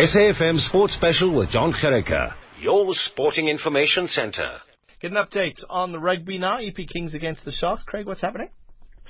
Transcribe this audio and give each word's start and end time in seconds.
SAFM 0.00 0.56
Sports 0.64 0.96
Special 0.96 1.28
with 1.28 1.52
Jon 1.52 1.76
Gericke, 1.76 2.32
your 2.56 2.88
sporting 3.12 3.52
information 3.52 4.08
centre. 4.08 4.56
Get 4.96 5.12
an 5.12 5.20
update 5.20 5.60
on 5.68 5.92
the 5.92 6.00
rugby 6.00 6.38
now. 6.38 6.56
EP 6.56 6.80
Kings 6.88 7.12
against 7.12 7.44
the 7.44 7.52
Sharks. 7.52 7.84
Craig, 7.84 8.06
what's 8.06 8.22
happening? 8.22 8.48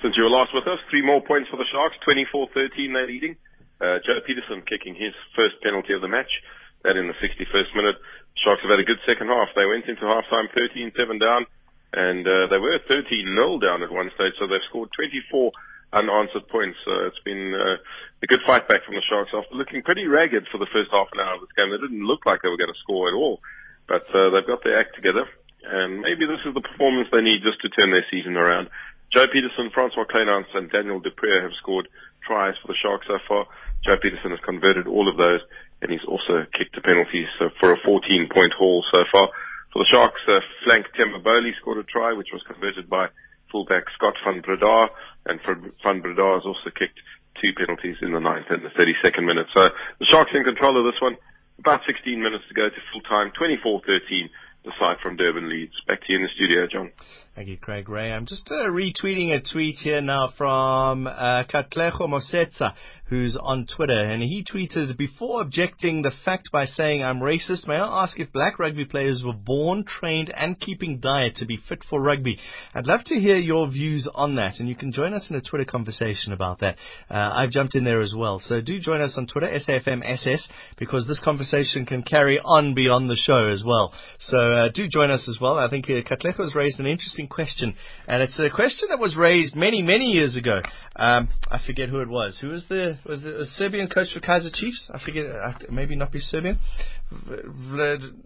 Since 0.02 0.18
you 0.18 0.24
were 0.26 0.34
last 0.34 0.50
with 0.50 0.66
us, 0.66 0.82
three 0.90 1.06
more 1.06 1.22
points 1.22 1.46
for 1.46 1.62
the 1.62 1.68
Sharks, 1.70 1.94
24-13 2.02 2.90
they're 2.90 3.06
leading. 3.06 3.36
Uh, 3.78 4.02
Joe 4.02 4.18
Pietersen 4.26 4.66
kicking 4.66 4.98
his 4.98 5.14
first 5.38 5.62
penalty 5.62 5.94
of 5.94 6.02
the 6.02 6.10
match, 6.10 6.42
that 6.82 6.96
in 6.96 7.06
the 7.06 7.14
61st 7.22 7.70
minute. 7.78 7.94
Sharks 8.42 8.62
have 8.66 8.74
had 8.74 8.82
a 8.82 8.90
good 8.90 8.98
second 9.06 9.28
half. 9.28 9.54
They 9.54 9.70
went 9.70 9.86
into 9.86 10.02
halftime 10.10 10.50
13-7 10.58 10.90
down, 11.22 11.46
and 11.94 12.26
uh, 12.26 12.50
they 12.50 12.58
were 12.58 12.82
13-0 12.90 13.62
down 13.62 13.86
at 13.86 13.94
one 13.94 14.10
stage, 14.18 14.34
so 14.42 14.50
they've 14.50 14.66
scored 14.66 14.90
24 14.98 15.54
unanswered 15.92 16.46
points. 16.48 16.78
So 16.84 17.06
it's 17.06 17.22
been 17.24 17.54
uh, 17.54 17.78
a 18.22 18.26
good 18.26 18.40
fight 18.46 18.68
back 18.68 18.84
from 18.86 18.94
the 18.94 19.04
Sharks 19.06 19.34
after 19.34 19.54
looking 19.54 19.82
pretty 19.82 20.06
ragged 20.06 20.46
for 20.50 20.58
the 20.58 20.70
first 20.70 20.90
half 20.90 21.10
an 21.12 21.20
hour 21.20 21.34
of 21.34 21.42
this 21.42 21.54
game. 21.56 21.70
They 21.70 21.82
didn't 21.82 22.06
look 22.06 22.26
like 22.26 22.42
they 22.42 22.52
were 22.52 22.60
going 22.60 22.72
to 22.72 22.82
score 22.84 23.08
at 23.08 23.18
all, 23.18 23.40
but 23.88 24.06
uh, 24.14 24.30
they've 24.30 24.46
got 24.46 24.62
their 24.62 24.78
act 24.78 24.94
together, 24.94 25.26
and 25.66 26.00
maybe 26.00 26.26
this 26.26 26.42
is 26.46 26.54
the 26.54 26.64
performance 26.64 27.08
they 27.10 27.24
need 27.24 27.42
just 27.42 27.60
to 27.62 27.72
turn 27.74 27.90
their 27.90 28.06
season 28.10 28.36
around. 28.36 28.70
Joe 29.10 29.26
Pietersen, 29.26 29.74
Francois 29.74 30.06
Kleinhans, 30.06 30.46
and 30.54 30.70
Daniel 30.70 31.02
du 31.02 31.10
Preez 31.10 31.42
have 31.42 31.58
scored 31.58 31.88
tries 32.22 32.54
for 32.62 32.68
the 32.68 32.78
Sharks 32.78 33.10
so 33.10 33.18
far. 33.26 33.46
Joe 33.82 33.98
Pietersen 33.98 34.30
has 34.30 34.44
converted 34.46 34.86
all 34.86 35.10
of 35.10 35.16
those, 35.16 35.40
and 35.82 35.90
he's 35.90 36.04
also 36.06 36.46
kicked 36.54 36.78
a 36.78 36.80
penalty 36.80 37.26
so 37.38 37.50
for 37.58 37.72
a 37.72 37.80
14-point 37.82 38.52
haul 38.54 38.84
so 38.94 39.02
far. 39.10 39.28
For 39.72 39.82
the 39.82 39.90
Sharks, 39.90 40.22
uh, 40.28 40.40
flank 40.64 40.86
Themba 40.94 41.22
Bholi 41.22 41.50
scored 41.58 41.78
a 41.78 41.84
try, 41.84 42.12
which 42.12 42.30
was 42.32 42.42
converted 42.46 42.88
by 42.88 43.08
fullback 43.50 43.84
Scott 43.96 44.14
van 44.24 44.40
Breda, 44.40 44.86
and 45.30 45.40
van 45.82 46.00
Breda 46.00 46.34
has 46.34 46.44
also 46.44 46.70
kicked 46.74 46.98
two 47.40 47.52
penalties 47.56 47.96
in 48.02 48.12
the 48.12 48.20
ninth 48.20 48.46
and 48.50 48.62
the 48.62 48.68
32nd 48.68 49.24
minute. 49.24 49.46
So 49.54 49.70
the 49.98 50.06
Sharks 50.06 50.32
in 50.34 50.44
control 50.44 50.76
of 50.76 50.84
this 50.92 51.00
one. 51.00 51.16
About 51.58 51.80
16 51.86 52.22
minutes 52.22 52.44
to 52.48 52.54
go 52.54 52.68
to 52.68 52.80
full 52.90 53.02
time, 53.02 53.32
24-13 53.38 54.30
the 54.64 54.72
side 54.78 54.96
from 55.02 55.16
Durban 55.16 55.48
leads. 55.48 55.72
Back 55.86 56.00
to 56.00 56.12
you 56.12 56.18
in 56.18 56.22
the 56.22 56.28
studio, 56.34 56.66
John. 56.66 56.90
Thank 57.36 57.46
you, 57.46 57.56
Craig 57.56 57.88
Ray. 57.88 58.10
I'm 58.10 58.26
just 58.26 58.50
uh, 58.50 58.68
retweeting 58.68 59.30
a 59.30 59.40
tweet 59.40 59.76
here 59.76 60.00
now 60.00 60.30
from 60.36 61.06
uh, 61.06 61.44
Katlejo 61.44 62.00
Mosetsa, 62.00 62.74
who's 63.10 63.36
on 63.40 63.66
Twitter, 63.66 64.04
and 64.04 64.22
he 64.22 64.44
tweeted, 64.44 64.96
before 64.96 65.40
objecting 65.40 66.02
the 66.02 66.12
fact 66.24 66.50
by 66.52 66.64
saying 66.64 67.02
I'm 67.02 67.18
racist, 67.20 67.66
may 67.66 67.74
I 67.74 68.02
ask 68.02 68.18
if 68.18 68.32
black 68.32 68.58
rugby 68.58 68.84
players 68.84 69.22
were 69.24 69.32
born, 69.32 69.84
trained, 69.84 70.32
and 70.36 70.58
keeping 70.58 70.98
diet 70.98 71.36
to 71.36 71.46
be 71.46 71.56
fit 71.56 71.84
for 71.88 72.00
rugby? 72.00 72.38
I'd 72.74 72.86
love 72.86 73.04
to 73.06 73.14
hear 73.14 73.36
your 73.36 73.68
views 73.70 74.08
on 74.12 74.34
that, 74.36 74.60
and 74.60 74.68
you 74.68 74.76
can 74.76 74.92
join 74.92 75.14
us 75.14 75.26
in 75.30 75.36
a 75.36 75.40
Twitter 75.40 75.64
conversation 75.64 76.32
about 76.32 76.60
that. 76.60 76.76
Uh, 77.08 77.32
I've 77.34 77.50
jumped 77.50 77.74
in 77.74 77.84
there 77.84 78.00
as 78.00 78.14
well, 78.16 78.38
so 78.38 78.60
do 78.60 78.78
join 78.78 79.00
us 79.00 79.14
on 79.16 79.26
Twitter, 79.26 79.50
SAFMSS, 79.68 80.48
because 80.78 81.06
this 81.06 81.20
conversation 81.22 81.86
can 81.86 82.02
carry 82.02 82.38
on 82.38 82.74
beyond 82.74 83.08
the 83.08 83.16
show 83.16 83.48
as 83.48 83.62
well. 83.64 83.92
So 84.18 84.36
uh, 84.36 84.68
do 84.72 84.88
join 84.88 85.10
us 85.10 85.28
as 85.28 85.38
well. 85.40 85.58
I 85.58 85.70
think 85.70 85.88
uh, 85.88 86.00
has 86.38 86.54
raised 86.54 86.78
an 86.78 86.86
interesting 86.86 87.28
question, 87.30 87.74
and 88.06 88.22
it's 88.22 88.38
a 88.38 88.50
question 88.50 88.88
that 88.90 88.98
was 88.98 89.16
raised 89.16 89.56
many, 89.56 89.82
many 89.82 90.06
years 90.06 90.36
ago. 90.36 90.60
Um, 90.96 91.28
I 91.50 91.58
forget 91.64 91.88
who 91.88 92.00
it 92.00 92.08
was. 92.08 92.38
Who 92.42 92.48
was 92.48 92.66
the 92.68 92.98
was 93.06 93.22
the 93.22 93.46
Serbian 93.54 93.88
coach 93.88 94.08
for 94.12 94.20
Kaizer 94.20 94.52
Chiefs? 94.52 94.90
I 94.92 94.98
forget. 95.02 95.24
Maybe 95.70 95.96
not 95.96 96.12
be 96.12 96.18
Serbian. 96.18 96.58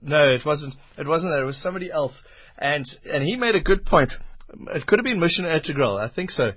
No, 0.03 0.33
it 0.33 0.45
wasn't. 0.45 0.75
It 0.99 1.07
wasn't 1.07 1.33
that. 1.33 1.43
It 1.43 1.45
was 1.45 1.63
somebody 1.63 1.93
else, 1.93 2.15
and 2.59 2.85
and 3.05 3.23
he 3.23 3.37
made 3.37 3.55
a 3.55 3.61
good 3.61 3.85
point. 3.85 4.13
It 4.75 4.87
could 4.87 4.99
have 4.99 5.05
been 5.05 5.21
Muhsin 5.21 5.45
Ertuğral. 5.45 5.99
I 5.99 6.13
think 6.13 6.31
so. 6.31 6.53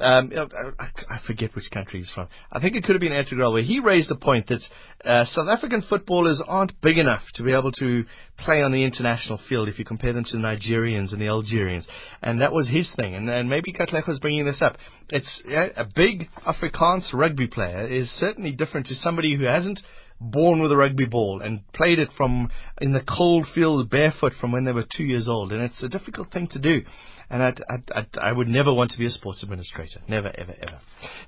Um, 0.00 0.32
I, 0.34 0.86
I, 1.08 1.20
forget 1.24 1.54
which 1.54 1.70
country 1.70 2.00
he's 2.00 2.10
from. 2.10 2.26
I 2.50 2.60
think 2.60 2.74
it 2.74 2.82
could 2.82 2.96
have 2.96 3.00
been 3.00 3.12
Ertuğral, 3.12 3.52
where 3.52 3.62
he 3.62 3.78
raised 3.78 4.10
the 4.10 4.16
point 4.16 4.48
that 4.48 4.60
uh, 5.04 5.24
South 5.24 5.46
African 5.48 5.82
footballers 5.82 6.42
aren't 6.44 6.80
big 6.80 6.98
enough 6.98 7.22
to 7.34 7.44
be 7.44 7.52
able 7.52 7.70
to 7.72 8.04
play 8.36 8.60
on 8.62 8.72
the 8.72 8.82
international 8.82 9.38
field 9.48 9.68
if 9.68 9.78
you 9.78 9.84
compare 9.84 10.12
them 10.12 10.24
to 10.24 10.36
the 10.36 10.42
Nigerians 10.42 11.12
and 11.12 11.20
the 11.20 11.28
Algerians. 11.28 11.86
And 12.22 12.40
that 12.40 12.52
was 12.52 12.68
his 12.68 12.92
thing. 12.96 13.14
And, 13.14 13.30
and 13.30 13.48
maybe 13.48 13.72
Katlech 13.72 14.08
was 14.08 14.18
bringing 14.18 14.44
this 14.44 14.60
up. 14.60 14.78
It's 15.10 15.42
yeah, 15.46 15.68
a 15.76 15.84
big 15.84 16.28
Afrikaans 16.44 17.12
rugby 17.12 17.46
player 17.46 17.86
is 17.86 18.10
certainly 18.10 18.50
different 18.50 18.86
to 18.86 18.94
somebody 18.96 19.36
who 19.36 19.44
hasn't 19.44 19.80
born 20.20 20.60
with 20.60 20.72
a 20.72 20.76
rugby 20.76 21.06
ball 21.06 21.42
and 21.42 21.60
played 21.72 21.98
it 21.98 22.08
from 22.16 22.50
in 22.80 22.92
the 22.92 23.04
cold 23.06 23.46
field 23.54 23.90
barefoot 23.90 24.32
from 24.40 24.52
when 24.52 24.64
they 24.64 24.72
were 24.72 24.84
two 24.96 25.04
years 25.04 25.28
old. 25.28 25.52
And 25.52 25.62
it's 25.62 25.82
a 25.82 25.88
difficult 25.88 26.30
thing 26.30 26.48
to 26.52 26.60
do. 26.60 26.82
And 27.30 27.42
I'd, 27.42 27.60
I'd, 27.70 27.90
I'd, 27.94 28.18
I 28.20 28.32
would 28.32 28.48
never 28.48 28.72
want 28.72 28.90
to 28.92 28.98
be 28.98 29.06
a 29.06 29.10
sports 29.10 29.42
administrator. 29.42 30.00
Never, 30.08 30.28
ever, 30.28 30.54
ever. 30.60 30.78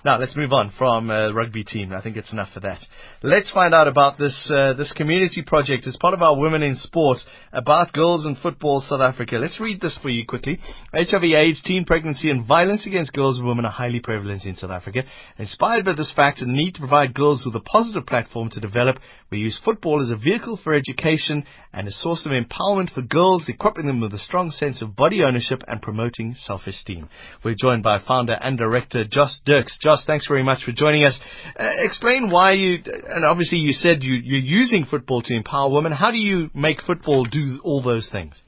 Now, 0.05 0.19
let's 0.19 0.37
move 0.37 0.53
on 0.53 0.73
from 0.77 1.11
uh, 1.11 1.33
rugby 1.33 1.65
team. 1.65 1.93
I 1.93 2.03
think 2.03 2.17
it's 2.17 2.33
enough 2.33 2.51
for 2.53 2.61
that. 2.61 2.81
Let's 3.23 3.51
find 3.51 3.75
out 3.75 3.89
about 3.89 4.19
this, 4.19 4.53
uh, 4.55 4.75
this 4.75 4.93
community 4.93 5.43
project 5.43 5.87
as 5.87 5.97
part 5.99 6.13
of 6.13 6.21
our 6.23 6.39
Women 6.39 6.63
in 6.63 6.77
Sport 6.77 7.19
about 7.53 7.95
girls 7.95 8.27
in 8.27 8.37
football 8.37 8.83
South 8.83 9.01
Africa. 9.01 9.37
Let's 9.37 9.59
read 9.59 9.81
this 9.81 9.99
for 10.01 10.11
you 10.11 10.27
quickly. 10.27 10.59
HIV, 10.93 11.25
AIDS, 11.25 11.63
teen 11.65 11.87
pregnancy, 11.87 12.31
and 12.31 12.47
violence 12.47 12.87
against 12.87 13.15
girls 13.15 13.39
and 13.39 13.49
women 13.49 13.65
are 13.65 13.73
highly 13.73 14.01
prevalent 14.01 14.45
in 14.45 14.57
South 14.57 14.71
Africa. 14.71 15.03
Inspired 15.39 15.87
by 15.87 15.95
this 15.95 16.13
fact 16.15 16.41
and 16.41 16.51
the 16.51 16.57
need 16.57 16.75
to 16.75 16.81
provide 16.81 17.15
girls 17.15 17.43
with 17.45 17.55
a 17.57 17.61
positive 17.61 18.07
platform 18.07 18.51
to 18.51 18.61
develop, 18.61 18.76
we 19.31 19.39
use 19.39 19.61
football 19.65 20.03
as 20.03 20.11
a 20.11 20.17
vehicle 20.17 20.59
for 20.63 20.73
education 20.73 21.45
and 21.73 21.89
a 21.89 21.93
source 21.93 22.27
of 22.27 22.33
empowerment 22.33 22.93
for 22.93 23.03
girls, 23.03 23.49
equipping 23.49 23.87
them 23.87 24.01
with 24.01 24.13
a 24.13 24.19
strong 24.19 24.51
sense 24.51 24.83
of 24.83 24.95
body 24.95 25.23
ownership 25.23 25.63
and 25.67 25.83
promoting 25.83 26.37
self-esteem. 26.39 27.09
We're 27.45 27.57
joined 27.59 27.83
by 27.83 27.99
founder 27.99 28.39
and 28.41 28.57
director 28.57 29.05
Jos 29.05 29.41
Dirkx. 29.47 29.81
Jos, 29.81 30.05
thanks 30.07 30.27
very 30.27 30.43
much 30.43 30.65
for 30.65 30.73
joining 30.73 31.05
us. 31.05 31.19
Uh, 31.59 31.69
explain 31.79 32.31
why 32.31 32.53
you, 32.53 32.79
and 32.85 33.25
obviously 33.25 33.59
you 33.59 33.73
said 33.73 34.03
you, 34.03 34.15
you're 34.15 34.39
using 34.39 34.85
football 34.85 35.23
to 35.23 35.35
empower 35.35 35.71
women. 35.73 35.93
How 35.93 36.11
do 36.11 36.19
you 36.19 36.51
make 36.55 36.83
football 36.83 37.25
do 37.25 37.61
all 37.65 37.83
those 37.83 38.09
things? 38.11 38.41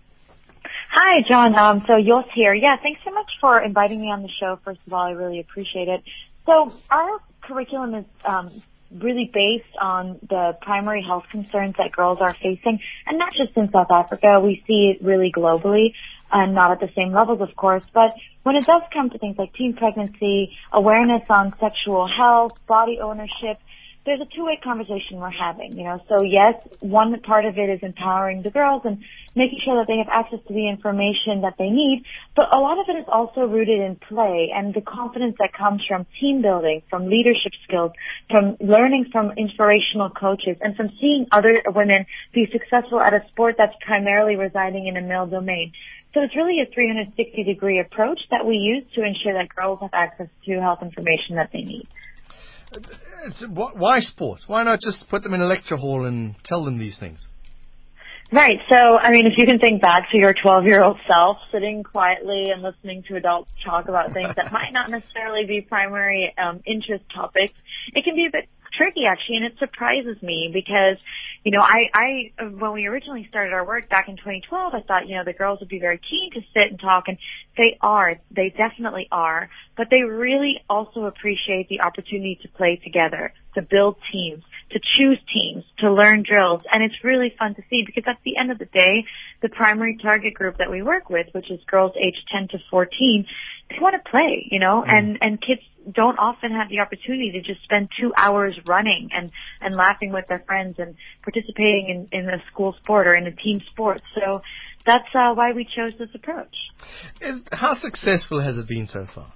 Hi, 0.91 1.21
John. 1.28 1.55
Um, 1.55 1.83
so 1.87 1.94
Jos 2.03 2.25
here. 2.34 2.55
Yeah, 2.55 2.77
thanks 2.83 3.00
so 3.05 3.12
much 3.12 3.31
for 3.41 3.62
inviting 3.62 4.00
me 4.00 4.11
on 4.11 4.22
the 4.22 4.31
show. 4.41 4.59
First 4.65 4.81
of 4.87 4.93
all, 4.93 5.06
I 5.06 5.11
really 5.11 5.41
appreciate 5.41 5.88
it. 5.88 6.03
So 6.47 6.72
our 6.91 7.19
curriculum 7.43 7.94
is 7.94 8.05
um, 8.27 8.62
really 8.91 9.31
based 9.32 9.76
on 9.81 10.19
the 10.28 10.56
primary 10.62 11.03
health 11.03 11.25
concerns 11.31 11.75
that 11.78 11.93
girls 11.93 12.19
are 12.21 12.34
facing, 12.34 12.81
and 13.06 13.19
not 13.19 13.32
just 13.34 13.56
in 13.56 13.71
South 13.71 13.91
Africa. 13.91 14.41
We 14.41 14.62
see 14.66 14.94
it 14.94 15.04
really 15.04 15.32
globally 15.34 15.93
and 16.31 16.54
not 16.54 16.71
at 16.71 16.81
the 16.81 16.93
same 16.94 17.12
levels, 17.12 17.41
of 17.41 17.54
course. 17.56 17.84
But 17.93 18.15
when 18.43 18.56
it 18.56 18.66
does 18.66 18.82
come 18.93 19.10
to 19.10 19.19
things 19.19 19.37
like 19.38 19.53
teen 19.54 19.75
pregnancy, 19.75 20.56
awareness 20.72 21.22
on 21.28 21.54
sexual 21.60 22.09
health, 22.09 22.53
body 22.66 22.99
ownership, 23.00 23.59
there's 24.08 24.20
a 24.20 24.34
two-way 24.34 24.58
conversation 24.64 25.20
we're 25.20 25.30
having, 25.30 25.76
you 25.76 25.84
know. 25.84 26.00
So 26.08 26.22
yes, 26.22 26.54
one 26.80 27.12
part 27.20 27.44
of 27.44 27.58
it 27.58 27.69
is 27.69 27.80
empowering 27.82 28.42
the 28.42 28.50
girls 28.50 28.82
and 28.84 29.04
making 29.36 29.60
sure 29.62 29.76
that 29.76 29.86
they 29.86 29.98
have 29.98 30.08
access 30.08 30.41
to 30.48 30.54
the 30.54 30.66
information 30.69 31.42
that 31.42 31.54
they 31.58 31.69
need, 31.69 32.04
but 32.34 32.46
a 32.50 32.56
lot 32.56 32.80
of 32.80 32.86
it 32.88 32.98
is 32.98 33.04
also 33.06 33.42
rooted 33.42 33.80
in 33.80 33.96
play 33.96 34.50
and 34.54 34.72
the 34.72 34.80
confidence 34.80 35.36
that 35.38 35.52
comes 35.52 35.84
from 35.86 36.06
team 36.19 36.41
building, 36.41 36.82
from 36.88 37.06
leadership 37.06 37.52
skills, 37.64 37.92
from 38.30 38.56
learning 38.60 39.06
from 39.12 39.32
inspirational 39.36 40.08
coaches, 40.08 40.56
and 40.62 40.75
from 40.75 40.88
seeing 40.98 41.26
other 41.30 41.62
women 41.66 42.06
be 42.32 42.48
successful 42.50 43.00
at 43.00 43.12
a 43.12 43.20
sport 43.28 43.56
that's 43.58 43.76
primarily 43.84 44.36
residing 44.36 44.86
in 44.86 44.96
a 44.96 45.02
male 45.02 45.26
domain. 45.26 45.72
So 46.14 46.22
it's 46.22 46.34
really 46.34 46.60
a 46.60 46.66
360 46.72 47.44
degree 47.44 47.78
approach 47.78 48.20
that 48.30 48.46
we 48.46 48.56
use 48.56 48.84
to 48.94 49.04
ensure 49.04 49.34
that 49.34 49.54
girls 49.54 49.80
have 49.82 49.92
access 49.92 50.28
to 50.46 50.60
health 50.60 50.80
information 50.80 51.36
that 51.36 51.50
they 51.52 51.60
need. 51.60 51.86
It's, 52.73 53.45
why 53.49 54.01
sport? 54.01 54.41
Why 54.47 54.62
not 54.62 54.81
just 54.81 55.09
put 55.09 55.23
them 55.23 55.34
in 55.34 55.41
a 55.41 55.47
lecture 55.47 55.77
hall 55.77 56.05
and 56.05 56.34
tell 56.45 56.65
them 56.65 56.79
these 56.79 56.99
things? 56.99 57.27
Right. 58.31 58.59
So, 58.69 58.77
I 58.77 59.11
mean, 59.11 59.27
if 59.27 59.39
you 59.39 59.47
can 59.47 59.59
think 59.59 59.81
back 59.81 60.11
to 60.12 60.19
your 60.19 60.34
12 60.34 60.65
year 60.65 60.83
old 60.83 60.99
self 61.06 61.39
sitting 61.51 61.83
quietly 61.83 62.51
and 62.51 62.62
listening 62.62 63.03
to 63.09 63.17
adults 63.17 63.51
talk 63.65 63.89
about 63.89 64.12
things 64.12 64.34
that 64.37 64.53
might 64.53 64.73
not 64.73 64.91
necessarily 64.91 65.47
be 65.47 65.62
primary 65.62 66.34
um, 66.37 66.61
interest 66.67 67.05
topics, 67.15 67.55
it 67.95 68.05
can 68.05 68.15
be 68.15 68.27
a 68.27 68.31
bit 68.31 68.49
tricky 68.77 69.06
actually, 69.06 69.37
and 69.37 69.47
it 69.47 69.59
surprises 69.59 70.23
me 70.23 70.51
because, 70.53 70.97
you 71.44 71.53
know, 71.53 71.62
I, 71.62 71.88
I, 71.94 72.44
when 72.44 72.73
we 72.73 72.87
originally 72.87 73.26
started 73.29 73.53
our 73.53 73.67
work 73.67 73.88
back 73.88 74.09
in 74.09 74.17
2012, 74.17 74.75
I 74.75 74.81
thought, 74.82 75.09
you 75.09 75.17
know, 75.17 75.25
the 75.25 75.32
girls 75.32 75.61
would 75.61 75.69
be 75.69 75.81
very 75.81 75.99
keen 75.99 76.31
to 76.35 76.41
sit 76.53 76.70
and 76.70 76.81
talk, 76.81 77.05
and 77.09 77.19
they 77.56 77.79
are, 77.81 78.17
they 78.31 78.50
definitely 78.56 79.09
are, 79.11 79.49
but 79.76 79.88
they 79.91 80.03
really 80.03 80.61
also 80.69 81.05
appreciate 81.05 81.69
the 81.69 81.81
opportunity 81.81 82.38
to 82.43 82.49
play 82.49 82.81
together, 82.82 83.32
to 83.55 83.62
build 83.62 83.97
teams, 84.12 84.43
to 84.70 84.81
choose 84.99 85.19
teams, 85.32 85.65
to 85.79 85.93
learn 85.93 86.23
drills, 86.23 86.62
and 86.73 86.82
it's 86.82 87.03
really 87.03 87.35
fun 87.38 87.55
to 87.55 87.62
see 87.70 87.82
because 87.87 88.05
at 88.06 88.19
the 88.25 88.37
end 88.37 88.50
of 88.50 88.59
the 88.59 88.67
day, 88.67 89.05
the 89.43 89.49
primary 89.49 89.97
target 90.00 90.35
group 90.35 90.59
that 90.59 90.70
we 90.70 90.82
work 90.82 91.09
with, 91.11 91.26
which 91.32 91.50
is 91.50 91.61
girls 91.67 91.93
aged 91.97 92.29
10 92.32 92.49
to 92.49 92.59
14, 92.70 93.26
they 93.70 93.76
want 93.81 93.94
to 94.03 94.11
play, 94.11 94.47
you 94.50 94.59
know, 94.59 94.85
mm. 94.87 94.91
and, 94.91 95.19
and 95.20 95.41
kids 95.41 95.62
don't 95.93 96.19
often 96.19 96.53
have 96.53 96.69
the 96.69 96.81
opportunity 96.81 97.32
to 97.32 97.41
just 97.41 97.62
spend 97.62 97.88
two 97.99 98.12
hours 98.17 98.59
running 98.67 99.09
and, 99.12 99.31
and 99.61 99.75
laughing 99.75 100.12
with 100.12 100.26
their 100.29 100.43
friends 100.47 100.76
and 100.79 100.94
participating 101.23 102.09
in, 102.12 102.19
in 102.19 102.29
a 102.29 102.43
school 102.53 102.75
sport 102.82 103.06
or 103.06 103.14
in 103.14 103.26
a 103.26 103.32
team 103.32 103.61
sport. 103.71 104.03
So 104.14 104.43
that's 104.85 105.09
uh, 105.14 105.32
why 105.35 105.53
we 105.53 105.64
chose 105.64 105.93
this 105.99 106.11
approach. 106.14 106.55
Is, 107.21 107.41
how 107.53 107.75
successful 107.75 108.41
has 108.41 108.59
it 108.59 108.69
been 108.69 108.87
so 108.87 109.06
far? 109.14 109.32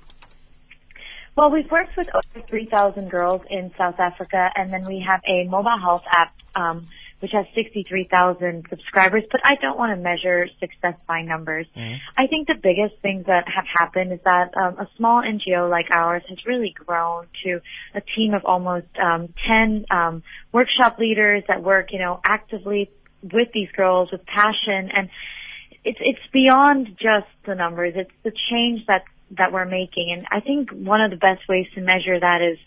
Well, 1.37 1.51
we've 1.51 1.71
worked 1.71 1.97
with 1.97 2.09
over 2.15 2.47
3,000 2.47 3.11
girls 3.11 3.43
in 3.49 3.73
South 3.79 3.99
Africa, 3.99 4.51
and 4.55 4.73
then 4.73 4.87
we 4.87 5.05
have 5.07 5.21
a 5.27 5.49
mobile 5.49 5.79
health 5.81 6.03
app 6.11 6.35
um, 6.55 6.87
which 7.21 7.31
has 7.31 7.47
63,000 7.55 8.67
subscribers. 8.69 9.23
But 9.31 9.41
I 9.45 9.55
don't 9.55 9.79
want 9.79 9.97
to 9.97 10.03
measure 10.03 10.49
success 10.59 10.95
by 11.07 11.23
numbers. 11.23 11.67
Mm-hmm. 11.77 11.95
I 12.19 12.27
think 12.27 12.49
the 12.49 12.57
biggest 12.61 13.01
things 13.01 13.27
that 13.27 13.45
have 13.47 13.65
happened 13.73 14.13
is 14.13 14.19
that 14.25 14.51
um, 14.57 14.77
a 14.79 14.89
small 14.97 15.23
NGO 15.23 15.71
like 15.71 15.87
ours 15.93 16.25
has 16.29 16.39
really 16.45 16.75
grown 16.75 17.29
to 17.45 17.61
a 17.95 18.01
team 18.01 18.35
of 18.35 18.45
almost 18.45 18.89
um, 19.01 19.33
10 19.47 19.87
um, 19.91 20.25
workshop 20.51 20.99
leaders 20.99 21.45
that 21.47 21.63
work, 21.63 21.93
you 21.93 22.01
know, 22.01 22.21
actively 22.25 22.91
with 23.23 23.49
these 23.55 23.69
girls 23.77 24.11
with 24.11 24.27
passion 24.27 24.91
and 24.93 25.09
it's 25.85 25.99
it's 26.01 26.33
beyond 26.33 26.87
just 26.99 27.27
the 27.45 27.55
numbers. 27.55 27.95
It's 27.97 28.11
the 28.23 28.33
change 28.51 28.87
that 28.87 29.03
that 29.37 29.53
we're 29.53 29.65
making, 29.65 30.13
and 30.13 30.27
I 30.31 30.41
think 30.41 30.71
one 30.71 31.01
of 31.01 31.11
the 31.11 31.17
best 31.17 31.49
ways 31.49 31.67
to 31.75 31.81
measure 31.81 32.19
that 32.19 32.41
is 32.43 32.59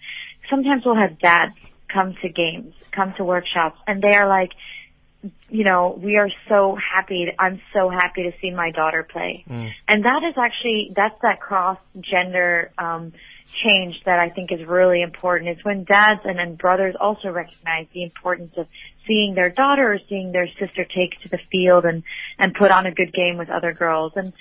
sometimes 0.49 0.83
we'll 0.85 0.95
have 0.95 1.19
dads 1.19 1.53
come 1.91 2.15
to 2.21 2.29
games, 2.29 2.73
come 2.91 3.13
to 3.17 3.23
workshops, 3.23 3.79
and 3.87 4.01
they 4.01 4.15
are 4.15 4.27
like, 4.27 4.51
you 5.49 5.63
know, 5.63 5.97
we 6.01 6.17
are 6.17 6.29
so 6.49 6.75
happy. 6.75 7.27
I'm 7.39 7.61
so 7.73 7.89
happy 7.89 8.23
to 8.23 8.31
see 8.41 8.51
my 8.51 8.71
daughter 8.71 9.03
play, 9.03 9.43
Mm. 9.49 9.71
and 9.87 10.05
that 10.05 10.23
is 10.23 10.35
actually 10.37 10.91
that's 10.95 11.19
that 11.21 11.39
cross 11.39 11.79
gender 11.99 12.71
um, 12.77 13.13
change 13.63 13.95
that 14.05 14.19
I 14.19 14.29
think 14.29 14.51
is 14.51 14.65
really 14.65 15.01
important. 15.01 15.49
It's 15.49 15.63
when 15.63 15.83
dads 15.83 16.21
and 16.25 16.37
then 16.37 16.55
brothers 16.55 16.95
also 16.99 17.29
recognize 17.29 17.87
the 17.93 18.03
importance 18.03 18.53
of 18.57 18.67
seeing 19.07 19.35
their 19.35 19.49
daughter 19.49 19.93
or 19.93 19.99
seeing 20.09 20.31
their 20.31 20.47
sister 20.59 20.83
take 20.83 21.19
to 21.21 21.29
the 21.29 21.39
field 21.51 21.85
and 21.85 22.03
and 22.37 22.53
put 22.53 22.71
on 22.71 22.85
a 22.85 22.91
good 22.91 23.13
game 23.13 23.37
with 23.37 23.49
other 23.49 23.73
girls 23.73 24.13
and 24.15 24.33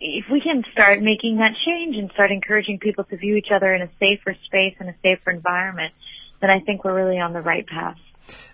if 0.00 0.24
we 0.30 0.40
can 0.40 0.64
start 0.72 1.00
making 1.00 1.36
that 1.38 1.52
change 1.66 1.96
and 1.96 2.10
start 2.12 2.30
encouraging 2.30 2.78
people 2.78 3.04
to 3.04 3.16
view 3.16 3.36
each 3.36 3.48
other 3.54 3.74
in 3.74 3.82
a 3.82 3.90
safer 3.98 4.36
space 4.46 4.74
and 4.78 4.88
a 4.88 4.94
safer 5.02 5.30
environment, 5.30 5.92
then 6.40 6.50
I 6.50 6.60
think 6.60 6.84
we're 6.84 6.94
really 6.94 7.18
on 7.18 7.32
the 7.32 7.40
right 7.40 7.66
path. 7.66 7.96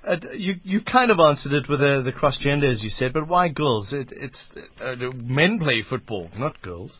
Uh, 0.06 0.16
you 0.32 0.54
you 0.64 0.81
kind 0.81 1.10
of 1.10 1.20
answered 1.20 1.52
it 1.52 1.69
with 1.69 1.81
uh, 1.81 2.02
the 2.02 2.12
cross 2.12 2.38
gender, 2.38 2.69
as 2.69 2.82
you 2.82 2.88
said, 2.88 3.12
but 3.12 3.28
why 3.28 3.48
girls? 3.48 3.92
It, 3.92 4.12
it's 4.12 4.56
uh, 4.81 4.94
men 5.14 5.58
play 5.58 5.84
football, 5.88 6.28
not 6.37 6.60
girls. 6.62 6.98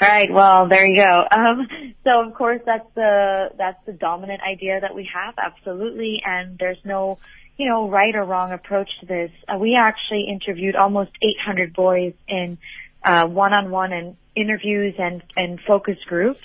All 0.00 0.08
right. 0.08 0.28
Well, 0.32 0.68
there 0.68 0.84
you 0.84 1.02
go. 1.02 1.24
Um, 1.30 1.68
so 2.04 2.26
of 2.26 2.34
course 2.34 2.60
that's 2.66 2.86
the 2.94 3.50
that's 3.56 3.78
the 3.86 3.92
dominant 3.92 4.40
idea 4.42 4.80
that 4.80 4.94
we 4.94 5.08
have, 5.14 5.34
absolutely. 5.38 6.20
And 6.24 6.58
there's 6.58 6.78
no, 6.84 7.18
you 7.56 7.68
know, 7.68 7.88
right 7.88 8.14
or 8.14 8.24
wrong 8.24 8.52
approach 8.52 8.88
to 9.00 9.06
this. 9.06 9.30
Uh, 9.46 9.58
we 9.58 9.76
actually 9.78 10.26
interviewed 10.28 10.74
almost 10.74 11.10
800 11.22 11.72
boys 11.74 12.14
in 12.28 12.58
uh, 13.04 13.26
one-on-one 13.26 13.92
and 13.92 14.16
interviews 14.34 14.94
and 14.98 15.22
and 15.36 15.60
focus 15.66 15.98
groups 16.08 16.40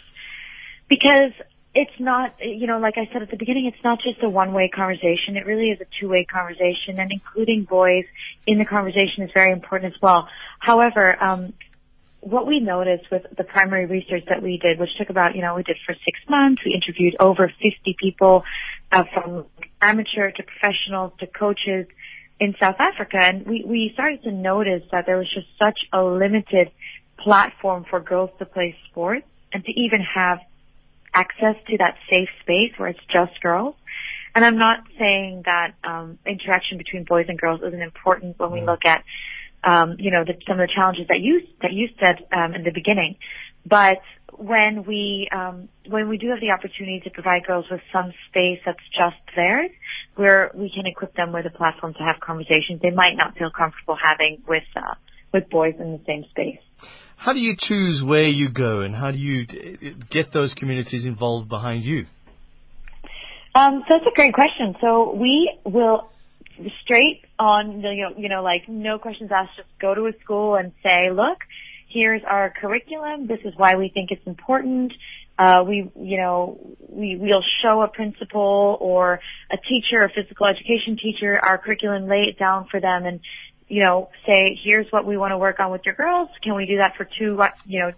because 0.89 1.31
it's 1.75 1.99
not, 1.99 2.33
you 2.41 2.65
know, 2.65 2.79
like 2.79 2.95
I 2.97 3.11
said 3.13 3.21
at 3.21 3.29
the 3.29 3.37
beginning, 3.37 3.67
it's 3.67 3.83
not 3.83 3.99
just 3.99 4.23
a 4.23 4.29
one-way 4.29 4.71
conversation. 4.73 5.37
It 5.37 5.45
really 5.45 5.69
is 5.69 5.79
a 5.79 5.85
two-way 5.99 6.25
conversation, 6.25 6.97
and 6.97 7.11
including 7.11 7.63
boys 7.63 8.05
in 8.47 8.57
the 8.57 8.65
conversation 8.65 9.23
is 9.23 9.29
very 9.33 9.51
important 9.51 9.93
as 9.93 10.01
well. 10.01 10.27
However, 10.59 11.15
um, 11.23 11.53
what 12.21 12.47
we 12.47 12.59
noticed 12.59 13.05
with 13.11 13.23
the 13.37 13.43
primary 13.43 13.85
research 13.85 14.23
that 14.29 14.41
we 14.41 14.57
did, 14.57 14.79
which 14.79 14.89
took 14.97 15.09
about, 15.09 15.35
you 15.35 15.41
know, 15.41 15.55
we 15.55 15.63
did 15.63 15.77
for 15.85 15.93
six 15.93 16.19
months, 16.27 16.63
we 16.65 16.73
interviewed 16.73 17.15
over 17.19 17.47
50 17.47 17.95
people 18.01 18.43
uh, 18.91 19.03
from 19.13 19.45
amateur 19.79 20.31
to 20.31 20.43
professionals 20.43 21.13
to 21.19 21.27
coaches 21.27 21.87
in 22.39 22.55
South 22.59 22.77
Africa, 22.79 23.17
and 23.17 23.45
we, 23.45 23.63
we 23.65 23.91
started 23.93 24.23
to 24.23 24.31
notice 24.31 24.83
that 24.91 25.05
there 25.05 25.17
was 25.17 25.27
just 25.33 25.47
such 25.57 25.79
a 25.91 26.01
limited 26.03 26.71
platform 27.17 27.85
for 27.89 27.99
girls 27.99 28.29
to 28.39 28.45
play 28.45 28.75
sports 28.89 29.25
and 29.51 29.63
to 29.65 29.71
even 29.71 29.99
have 30.01 30.39
access 31.13 31.55
to 31.67 31.77
that 31.77 31.95
safe 32.09 32.29
space 32.41 32.71
where 32.77 32.89
it's 32.89 32.99
just 33.11 33.41
girls. 33.41 33.75
And 34.35 34.45
I'm 34.45 34.57
not 34.57 34.83
saying 34.97 35.43
that 35.45 35.73
um, 35.83 36.19
interaction 36.25 36.77
between 36.77 37.03
boys 37.03 37.25
and 37.27 37.39
girls 37.39 37.61
isn't 37.65 37.81
important 37.81 38.39
when 38.39 38.51
we 38.51 38.61
look 38.61 38.85
at, 38.85 39.03
um, 39.63 39.95
you 39.97 40.11
know, 40.11 40.23
the, 40.23 40.33
some 40.47 40.59
of 40.59 40.67
the 40.67 40.73
challenges 40.73 41.07
that 41.07 41.19
you 41.19 41.41
that 41.61 41.73
you 41.73 41.89
said 41.99 42.25
um, 42.31 42.53
in 42.53 42.63
the 42.63 42.71
beginning. 42.71 43.17
But 43.65 43.99
when 44.37 44.83
we 44.85 45.27
um, 45.31 45.69
when 45.87 46.09
we 46.09 46.17
do 46.17 46.29
have 46.29 46.39
the 46.39 46.51
opportunity 46.51 47.01
to 47.03 47.09
provide 47.09 47.45
girls 47.45 47.65
with 47.69 47.81
some 47.91 48.11
space 48.29 48.59
that's 48.65 48.79
just 48.97 49.17
theirs, 49.35 49.69
where 50.15 50.51
we 50.53 50.71
can 50.73 50.85
equip 50.85 51.15
them 51.15 51.31
with 51.31 51.45
a 51.45 51.49
platform 51.49 51.93
to 51.93 51.99
have 51.99 52.19
conversations 52.19 52.81
they 52.81 52.91
might 52.91 53.15
not 53.15 53.37
feel 53.37 53.49
comfortable 53.49 53.97
having 54.01 54.41
with 54.47 54.63
uh, 54.75 54.95
with 55.33 55.49
boys 55.49 55.75
in 55.79 55.91
the 55.93 56.01
same 56.05 56.25
space. 56.29 56.59
How 57.17 57.33
do 57.33 57.39
you 57.39 57.55
choose 57.57 58.01
where 58.05 58.27
you 58.27 58.49
go, 58.49 58.81
and 58.81 58.95
how 58.95 59.11
do 59.11 59.17
you 59.17 59.45
d- 59.45 59.95
get 60.09 60.31
those 60.31 60.53
communities 60.53 61.05
involved 61.05 61.49
behind 61.49 61.83
you? 61.83 62.05
Um, 63.55 63.83
so 63.87 63.95
that's 63.95 64.07
a 64.07 64.15
great 64.15 64.33
question. 64.33 64.75
So 64.79 65.13
we 65.13 65.53
will 65.65 66.09
straight 66.83 67.21
on, 67.37 67.81
you 67.81 68.03
know, 68.03 68.09
you 68.17 68.29
know, 68.29 68.43
like 68.43 68.67
no 68.67 68.99
questions 68.99 69.31
asked, 69.33 69.57
just 69.57 69.69
go 69.79 69.95
to 69.95 70.07
a 70.07 70.11
school 70.23 70.55
and 70.55 70.71
say, 70.83 71.09
look, 71.11 71.39
here's 71.89 72.21
our 72.27 72.53
curriculum. 72.61 73.27
This 73.27 73.39
is 73.43 73.53
why 73.57 73.75
we 73.75 73.89
think 73.89 74.11
it's 74.11 74.25
important. 74.25 74.93
Uh, 75.37 75.63
we, 75.65 75.89
you 75.95 76.17
know, 76.17 76.59
we, 76.89 77.17
we'll 77.17 77.43
show 77.63 77.81
a 77.81 77.87
principal 77.87 78.77
or 78.81 79.19
a 79.51 79.57
teacher, 79.57 80.03
a 80.03 80.09
physical 80.09 80.45
education 80.45 80.97
teacher, 81.01 81.39
our 81.41 81.57
curriculum, 81.57 82.07
lay 82.07 82.25
it 82.27 82.37
down 82.37 82.67
for 82.69 82.79
them 82.81 83.05
and, 83.05 83.21
you 83.67 83.81
know, 83.83 84.09
say, 84.25 84.59
here's 84.63 84.87
what 84.91 85.05
we 85.05 85.15
want 85.15 85.31
to 85.31 85.37
work 85.37 85.59
on 85.59 85.71
with 85.71 85.81
your 85.85 85.95
girls. 85.95 86.27
Can 86.43 86.55
we 86.55 86.65
do 86.65 86.77
that 86.77 86.95
for 86.97 87.05
two, 87.05 87.39
you 87.65 87.79
know, 87.79 87.91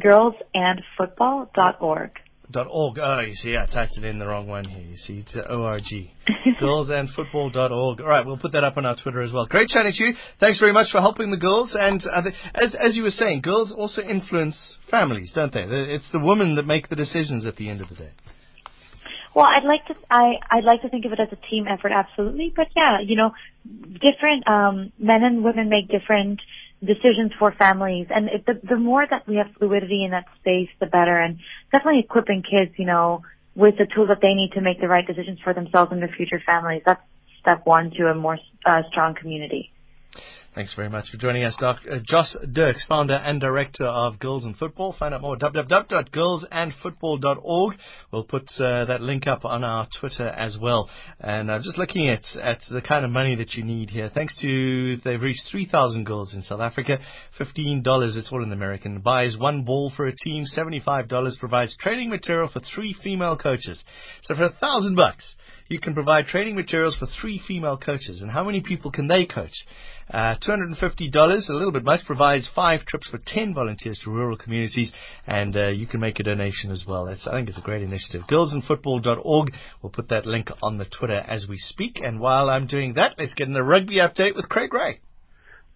Girlsandfootball.org. 0.00 2.10
Dot 2.50 2.66
.org. 2.70 2.98
Oh, 3.00 3.20
you 3.20 3.32
see, 3.34 3.56
I 3.56 3.64
typed 3.64 3.96
it 3.96 4.04
in 4.04 4.18
the 4.18 4.26
wrong 4.26 4.46
one 4.46 4.66
here. 4.66 4.82
You 4.82 4.96
see, 4.96 5.24
it's 5.26 5.34
O-R-G. 5.48 6.12
girlsandfootball.org. 6.60 8.00
All 8.00 8.06
right, 8.06 8.24
we'll 8.24 8.36
put 8.36 8.52
that 8.52 8.64
up 8.64 8.76
on 8.76 8.84
our 8.84 8.94
Twitter 8.96 9.22
as 9.22 9.32
well. 9.32 9.46
Great 9.46 9.68
chatting 9.68 9.92
to 9.94 10.04
you. 10.04 10.12
Thanks 10.40 10.60
very 10.60 10.72
much 10.72 10.90
for 10.92 11.00
helping 11.00 11.30
the 11.30 11.38
girls. 11.38 11.74
And 11.78 12.02
uh, 12.02 12.20
the, 12.20 12.32
as, 12.54 12.74
as 12.78 12.96
you 12.96 13.02
were 13.02 13.10
saying, 13.10 13.40
girls 13.40 13.72
also 13.76 14.02
influence 14.02 14.76
families, 14.90 15.32
don't 15.34 15.52
they? 15.54 15.62
It's 15.62 16.10
the 16.12 16.20
women 16.20 16.56
that 16.56 16.66
make 16.66 16.88
the 16.88 16.96
decisions 16.96 17.46
at 17.46 17.56
the 17.56 17.70
end 17.70 17.80
of 17.80 17.88
the 17.88 17.94
day. 17.94 18.10
Well, 19.34 19.46
I'd 19.46 19.64
like 19.64 19.84
to 19.86 19.94
I 20.10 20.34
I'd 20.50 20.64
like 20.64 20.82
to 20.82 20.88
think 20.88 21.04
of 21.04 21.12
it 21.12 21.18
as 21.20 21.28
a 21.32 21.50
team 21.50 21.66
effort, 21.68 21.90
absolutely. 21.92 22.52
But 22.54 22.68
yeah, 22.76 23.00
you 23.00 23.16
know, 23.16 23.32
different 23.94 24.46
um, 24.46 24.92
men 24.98 25.24
and 25.24 25.42
women 25.42 25.68
make 25.68 25.88
different 25.88 26.40
decisions 26.80 27.32
for 27.38 27.52
families, 27.52 28.06
and 28.10 28.28
it, 28.28 28.46
the 28.46 28.60
the 28.62 28.76
more 28.76 29.04
that 29.08 29.26
we 29.26 29.36
have 29.36 29.48
fluidity 29.58 30.04
in 30.04 30.12
that 30.12 30.26
space, 30.40 30.68
the 30.78 30.86
better. 30.86 31.18
And 31.18 31.38
definitely 31.72 32.00
equipping 32.00 32.42
kids, 32.42 32.78
you 32.78 32.86
know, 32.86 33.22
with 33.56 33.76
the 33.76 33.86
tools 33.92 34.08
that 34.08 34.20
they 34.22 34.34
need 34.34 34.52
to 34.54 34.60
make 34.60 34.80
the 34.80 34.88
right 34.88 35.06
decisions 35.06 35.40
for 35.42 35.52
themselves 35.52 35.90
and 35.90 36.00
their 36.00 36.14
future 36.16 36.40
families. 36.46 36.82
That's 36.86 37.02
step 37.40 37.66
one 37.66 37.90
to 37.98 38.06
a 38.06 38.14
more 38.14 38.38
uh, 38.64 38.82
strong 38.90 39.16
community. 39.16 39.73
Thanks 40.54 40.74
very 40.76 40.88
much 40.88 41.10
for 41.10 41.16
joining 41.16 41.42
us, 41.42 41.56
Doc. 41.58 41.80
Uh, 41.90 41.98
Jos 42.04 42.36
Dirkx, 42.46 42.86
founder 42.86 43.14
and 43.14 43.40
director 43.40 43.86
of 43.86 44.20
Girls 44.20 44.44
and 44.44 44.56
Football. 44.56 44.94
Find 44.96 45.12
out 45.12 45.20
more 45.20 45.34
at 45.34 45.40
www.girlsandfootball.org. 45.40 47.74
We'll 48.12 48.22
put 48.22 48.48
uh, 48.60 48.84
that 48.84 49.00
link 49.00 49.26
up 49.26 49.44
on 49.44 49.64
our 49.64 49.88
Twitter 49.98 50.28
as 50.28 50.56
well. 50.62 50.88
And 51.18 51.50
uh, 51.50 51.58
just 51.58 51.76
looking 51.76 52.08
at, 52.08 52.22
at 52.40 52.60
the 52.70 52.82
kind 52.82 53.04
of 53.04 53.10
money 53.10 53.34
that 53.34 53.54
you 53.54 53.64
need 53.64 53.90
here, 53.90 54.12
thanks 54.14 54.36
to, 54.42 54.96
they've 54.98 55.20
reached 55.20 55.48
3,000 55.50 56.04
girls 56.04 56.36
in 56.36 56.42
South 56.42 56.60
Africa. 56.60 57.00
$15, 57.40 57.82
it's 58.16 58.30
all 58.30 58.44
in 58.44 58.52
American. 58.52 59.00
Buys 59.00 59.36
one 59.36 59.64
ball 59.64 59.90
for 59.96 60.06
a 60.06 60.14
team. 60.14 60.44
$75 60.56 61.36
provides 61.40 61.76
training 61.78 62.10
material 62.10 62.46
for 62.46 62.60
three 62.60 62.94
female 63.02 63.36
coaches. 63.36 63.82
So 64.22 64.36
for 64.36 64.44
a 64.44 64.50
thousand 64.50 64.94
bucks, 64.94 65.34
you 65.68 65.80
can 65.80 65.94
provide 65.94 66.26
training 66.26 66.54
materials 66.54 66.96
for 66.96 67.06
three 67.06 67.40
female 67.46 67.78
coaches. 67.78 68.20
And 68.20 68.30
how 68.30 68.44
many 68.44 68.60
people 68.60 68.90
can 68.90 69.08
they 69.08 69.24
coach? 69.24 69.64
Uh, 70.10 70.36
$250, 70.46 71.48
a 71.48 71.52
little 71.52 71.72
bit 71.72 71.84
much, 71.84 72.04
provides 72.04 72.48
five 72.54 72.84
trips 72.84 73.08
for 73.08 73.18
10 73.26 73.54
volunteers 73.54 73.98
to 74.04 74.10
rural 74.10 74.36
communities, 74.36 74.92
and 75.26 75.56
uh, 75.56 75.68
you 75.68 75.86
can 75.86 76.00
make 76.00 76.20
a 76.20 76.22
donation 76.22 76.70
as 76.70 76.84
well. 76.86 77.06
It's, 77.06 77.26
I 77.26 77.32
think 77.32 77.48
it's 77.48 77.58
a 77.58 77.62
great 77.62 77.82
initiative. 77.82 78.22
Girlsinfootball.org. 78.28 79.52
We'll 79.82 79.92
put 79.92 80.08
that 80.08 80.26
link 80.26 80.50
on 80.62 80.78
the 80.78 80.84
Twitter 80.84 81.24
as 81.26 81.46
we 81.48 81.56
speak. 81.56 82.00
And 82.02 82.20
while 82.20 82.50
I'm 82.50 82.66
doing 82.66 82.94
that, 82.94 83.16
let's 83.18 83.34
get 83.34 83.46
in 83.46 83.54
the 83.54 83.62
rugby 83.62 83.96
update 83.96 84.36
with 84.36 84.48
Craig 84.48 84.72
Ray. 84.74 85.00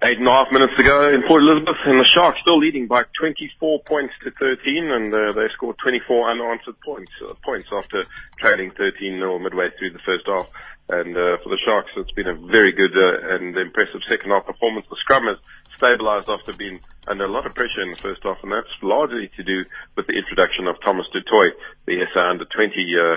Eight 0.00 0.18
and 0.18 0.28
a 0.28 0.30
half 0.30 0.52
minutes 0.52 0.74
to 0.78 0.84
go 0.84 1.10
in 1.10 1.26
Port 1.26 1.42
Elizabeth, 1.42 1.74
and 1.84 1.98
the 1.98 2.06
Sharks 2.14 2.38
still 2.42 2.60
leading 2.60 2.86
by 2.86 3.02
24 3.18 3.82
points 3.82 4.14
to 4.22 4.30
13, 4.30 4.94
and 4.94 5.10
uh, 5.10 5.34
they 5.34 5.50
scored 5.58 5.74
24 5.82 6.30
unanswered 6.30 6.78
points 6.86 7.10
uh, 7.26 7.34
points 7.42 7.66
after 7.74 8.04
trailing 8.38 8.70
13 8.78 9.18
0 9.18 9.40
midway 9.40 9.66
through 9.74 9.90
the 9.90 10.04
first 10.06 10.22
half. 10.30 10.46
And 10.88 11.12
uh, 11.16 11.36
for 11.44 11.50
the 11.52 11.60
Sharks, 11.64 11.92
it's 11.96 12.12
been 12.12 12.28
a 12.28 12.34
very 12.34 12.72
good 12.72 12.96
uh, 12.96 13.36
and 13.36 13.56
impressive 13.56 14.00
second 14.08 14.30
half 14.30 14.46
performance. 14.46 14.86
The 14.88 14.96
scrum 15.00 15.24
has 15.28 15.36
stabilised 15.76 16.28
after 16.28 16.52
being 16.56 16.80
under 17.06 17.24
a 17.24 17.30
lot 17.30 17.46
of 17.46 17.54
pressure 17.54 17.82
in 17.82 17.90
the 17.92 18.00
first 18.00 18.22
half, 18.24 18.38
and 18.42 18.52
that's 18.52 18.72
largely 18.82 19.30
to 19.36 19.42
do 19.44 19.64
with 19.96 20.06
the 20.06 20.16
introduction 20.16 20.66
of 20.66 20.76
Thomas 20.80 21.06
du 21.12 21.20
Toit, 21.20 21.52
the 21.86 22.00
SA 22.12 22.30
under 22.30 22.44
20 22.44 22.72
uh, 22.96 23.16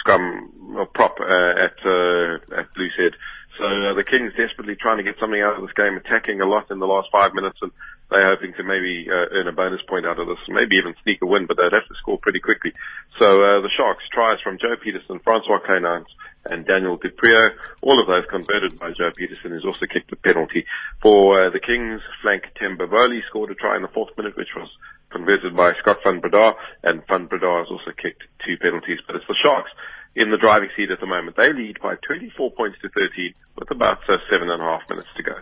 scrum 0.00 0.86
prop 0.92 1.16
uh, 1.20 1.54
at 1.54 1.78
uh, 1.86 2.60
at 2.60 2.66
Loosehead. 2.74 3.14
So 3.58 3.64
uh, 3.64 3.94
the 3.94 4.02
Kings 4.02 4.34
desperately 4.34 4.74
trying 4.74 4.98
to 4.98 5.06
get 5.06 5.14
something 5.20 5.40
out 5.40 5.56
of 5.56 5.62
this 5.62 5.76
game, 5.76 5.94
attacking 5.96 6.40
a 6.40 6.46
lot 6.46 6.70
in 6.70 6.78
the 6.78 6.90
last 6.90 7.08
five 7.12 7.34
minutes, 7.34 7.58
and 7.62 7.70
they're 8.10 8.34
hoping 8.34 8.52
to 8.58 8.64
maybe 8.64 9.06
uh, 9.08 9.30
earn 9.30 9.48
a 9.48 9.52
bonus 9.52 9.80
point 9.88 10.06
out 10.06 10.18
of 10.18 10.26
this, 10.26 10.42
maybe 10.48 10.76
even 10.76 10.94
sneak 11.02 11.22
a 11.22 11.26
win, 11.26 11.46
but 11.46 11.56
they'd 11.56 11.72
have 11.72 11.86
to 11.86 11.94
score 12.02 12.18
pretty 12.18 12.40
quickly. 12.40 12.72
So 13.18 13.26
uh, 13.42 13.62
the 13.62 13.70
Sharks 13.70 14.04
tries 14.12 14.40
from 14.42 14.58
Joe 14.58 14.74
Pietersen, 14.74 15.22
Francois 15.22 15.62
Kleinhans, 15.62 16.10
and 16.46 16.66
Daniel 16.66 16.96
du 16.96 17.10
Preez, 17.10 17.54
all 17.80 18.00
of 18.00 18.06
those 18.06 18.24
converted 18.28 18.78
by 18.78 18.90
Joe 18.90 19.10
Pietersen, 19.14 19.50
who's 19.50 19.64
also 19.64 19.86
kicked 19.86 20.12
a 20.12 20.16
penalty. 20.16 20.66
For 21.00 21.46
uh, 21.46 21.50
the 21.50 21.60
Kings, 21.60 22.02
flank 22.22 22.44
Tim 22.58 22.76
Bavoli 22.76 23.20
scored 23.28 23.50
a 23.50 23.54
try 23.54 23.76
in 23.76 23.82
the 23.82 23.88
fourth 23.88 24.10
minute, 24.16 24.36
which 24.36 24.52
was 24.56 24.68
converted 25.14 25.54
by 25.54 25.70
Scott 25.78 26.02
van 26.02 26.18
Breda, 26.18 26.52
and 26.82 27.06
van 27.06 27.26
Breda 27.30 27.62
has 27.62 27.70
also 27.70 27.94
kicked 27.94 28.26
two 28.42 28.58
penalties, 28.58 28.98
but 29.06 29.14
it's 29.14 29.28
the 29.30 29.38
Sharks 29.38 29.70
in 30.16 30.30
the 30.30 30.38
driving 30.38 30.70
seat 30.76 30.90
at 30.90 30.98
the 30.98 31.06
moment. 31.06 31.36
They 31.36 31.52
lead 31.52 31.78
by 31.80 31.94
24 32.02 32.50
points 32.52 32.78
to 32.82 32.88
13 32.90 33.34
with 33.56 33.70
about 33.70 33.98
uh, 34.08 34.18
seven 34.30 34.50
and 34.50 34.60
a 34.60 34.64
half 34.64 34.82
minutes 34.90 35.08
to 35.16 35.22
go. 35.22 35.38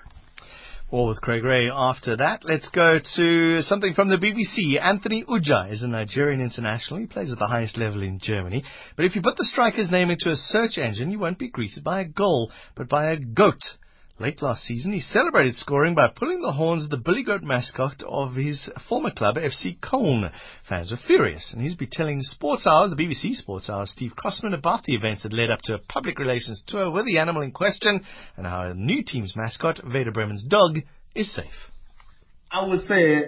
All 0.92 1.08
with 1.08 1.22
Craig 1.22 1.42
Ray 1.42 1.70
after 1.72 2.18
that. 2.18 2.44
Let's 2.44 2.68
go 2.68 3.00
to 3.16 3.62
something 3.62 3.94
from 3.94 4.10
the 4.10 4.18
BBC. 4.20 4.78
Anthony 4.78 5.24
Ujah 5.26 5.68
is 5.70 5.82
a 5.82 5.88
Nigerian 5.88 6.42
international. 6.42 7.00
He 7.00 7.06
plays 7.06 7.32
at 7.32 7.38
the 7.38 7.46
highest 7.46 7.78
level 7.78 8.02
in 8.02 8.20
Germany. 8.22 8.62
But 8.94 9.06
if 9.06 9.16
you 9.16 9.22
put 9.22 9.36
the 9.38 9.48
striker's 9.50 9.90
name 9.90 10.10
into 10.10 10.28
a 10.28 10.36
search 10.36 10.76
engine, 10.76 11.10
you 11.10 11.18
won't 11.18 11.38
be 11.38 11.48
greeted 11.48 11.82
by 11.82 12.02
a 12.02 12.04
goal, 12.04 12.52
but 12.76 12.90
by 12.90 13.06
a 13.06 13.16
goat. 13.16 13.62
Late 14.22 14.40
last 14.40 14.62
season, 14.62 14.92
he 14.92 15.00
celebrated 15.00 15.56
scoring 15.56 15.96
by 15.96 16.06
pulling 16.06 16.42
the 16.42 16.52
horns 16.52 16.84
of 16.84 16.90
the 16.90 16.96
Billy 16.96 17.24
Goat 17.24 17.42
mascot 17.42 18.04
of 18.06 18.36
his 18.36 18.70
former 18.88 19.10
club, 19.10 19.34
FC 19.34 19.76
Köln. 19.80 20.30
Fans 20.68 20.92
were 20.92 20.96
furious, 21.08 21.52
and 21.52 21.60
he's 21.60 21.74
been 21.74 21.90
telling 21.90 22.20
Sports 22.20 22.64
Hour, 22.64 22.86
the 22.86 22.94
BBC 22.94 23.34
Sports 23.34 23.68
Hour, 23.68 23.84
Steve 23.86 24.14
Crossman 24.14 24.54
about 24.54 24.84
the 24.84 24.94
events 24.94 25.24
that 25.24 25.32
led 25.32 25.50
up 25.50 25.58
to 25.62 25.74
a 25.74 25.78
public 25.78 26.20
relations 26.20 26.62
tour 26.68 26.92
with 26.92 27.04
the 27.04 27.18
animal 27.18 27.42
in 27.42 27.50
question 27.50 28.04
and 28.36 28.46
how 28.46 28.70
a 28.70 28.74
new 28.74 29.02
team's 29.02 29.34
mascot, 29.34 29.80
Werder 29.84 30.12
Bremen's 30.12 30.44
dog, 30.44 30.78
is 31.16 31.34
safe. 31.34 31.72
I 32.52 32.64
would 32.64 32.84
say, 32.86 33.24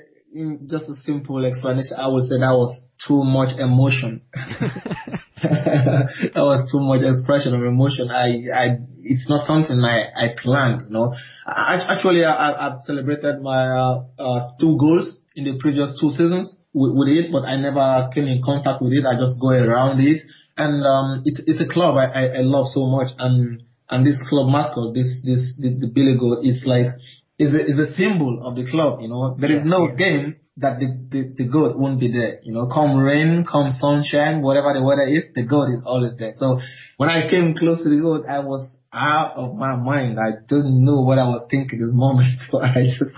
just 0.66 0.88
a 0.88 0.94
simple 1.04 1.44
explanation, 1.44 1.96
I 1.96 2.08
would 2.08 2.24
say 2.24 2.38
that 2.38 2.52
was 2.52 2.74
too 3.06 3.22
much 3.22 3.58
emotion. 3.58 4.22
that 5.44 6.40
was 6.40 6.70
too 6.72 6.80
much 6.80 7.04
expression 7.04 7.54
of 7.54 7.62
emotion. 7.62 8.10
I, 8.10 8.40
I, 8.48 8.66
it's 9.04 9.28
not 9.28 9.46
something 9.46 9.76
I, 9.84 10.08
I 10.16 10.26
planned, 10.40 10.88
you 10.88 10.90
know. 10.90 11.14
I, 11.46 11.76
actually, 11.88 12.24
I, 12.24 12.52
I've 12.54 12.80
celebrated 12.82 13.42
my, 13.42 13.60
uh, 13.68 14.04
uh, 14.18 14.56
two 14.58 14.78
goals 14.78 15.20
in 15.36 15.44
the 15.44 15.58
previous 15.60 15.98
two 16.00 16.10
seasons 16.10 16.56
with, 16.72 16.96
with 16.96 17.08
it, 17.08 17.30
but 17.30 17.44
I 17.44 17.60
never 17.60 18.08
came 18.14 18.26
in 18.26 18.40
contact 18.42 18.80
with 18.80 18.92
it. 18.92 19.04
I 19.04 19.18
just 19.20 19.36
go 19.40 19.50
around 19.50 20.00
it. 20.00 20.22
And, 20.56 20.86
um, 20.86 21.22
it's, 21.24 21.42
it's 21.46 21.60
a 21.60 21.68
club 21.68 21.96
I, 21.96 22.06
I, 22.06 22.24
I 22.38 22.42
love 22.46 22.66
so 22.72 22.86
much. 22.86 23.12
And, 23.18 23.62
and 23.90 24.06
this 24.06 24.18
club 24.30 24.48
mascot, 24.48 24.94
this, 24.94 25.20
this, 25.26 25.54
the, 25.60 25.76
the 25.76 25.90
Billy 25.92 26.16
Goat, 26.16 26.40
it's 26.42 26.64
like, 26.64 26.94
is 27.38 27.54
a, 27.54 27.64
is 27.64 27.78
a 27.78 27.92
symbol 27.94 28.46
of 28.46 28.54
the 28.54 28.68
club, 28.70 29.00
you 29.00 29.08
know. 29.08 29.36
There 29.38 29.50
is 29.50 29.64
no 29.64 29.88
game 29.88 30.36
that 30.58 30.78
the, 30.78 30.86
the, 31.10 31.34
the 31.36 31.48
goat 31.50 31.76
won't 31.76 31.98
be 31.98 32.12
there. 32.12 32.38
You 32.42 32.52
know, 32.52 32.66
come 32.66 32.96
rain, 32.96 33.44
come 33.50 33.70
sunshine, 33.70 34.40
whatever 34.40 34.72
the 34.72 34.82
weather 34.82 35.02
is, 35.02 35.24
the 35.34 35.44
goat 35.44 35.70
is 35.70 35.82
always 35.84 36.16
there. 36.16 36.34
So 36.36 36.60
when 36.96 37.08
I 37.08 37.28
came 37.28 37.54
close 37.54 37.82
to 37.82 37.88
the 37.88 38.00
goat, 38.00 38.26
I 38.28 38.38
was 38.38 38.78
out 38.92 39.34
of 39.34 39.56
my 39.56 39.74
mind. 39.74 40.18
I 40.20 40.38
didn't 40.46 40.84
know 40.84 41.00
what 41.00 41.18
I 41.18 41.26
was 41.26 41.46
thinking 41.50 41.80
this 41.80 41.90
moment. 41.92 42.28
So 42.50 42.62
I 42.62 42.82
just 42.82 43.10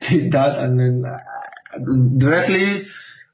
did 0.00 0.32
that 0.32 0.58
and 0.58 0.80
then 0.80 1.04
uh, 1.06 1.78
directly 2.18 2.86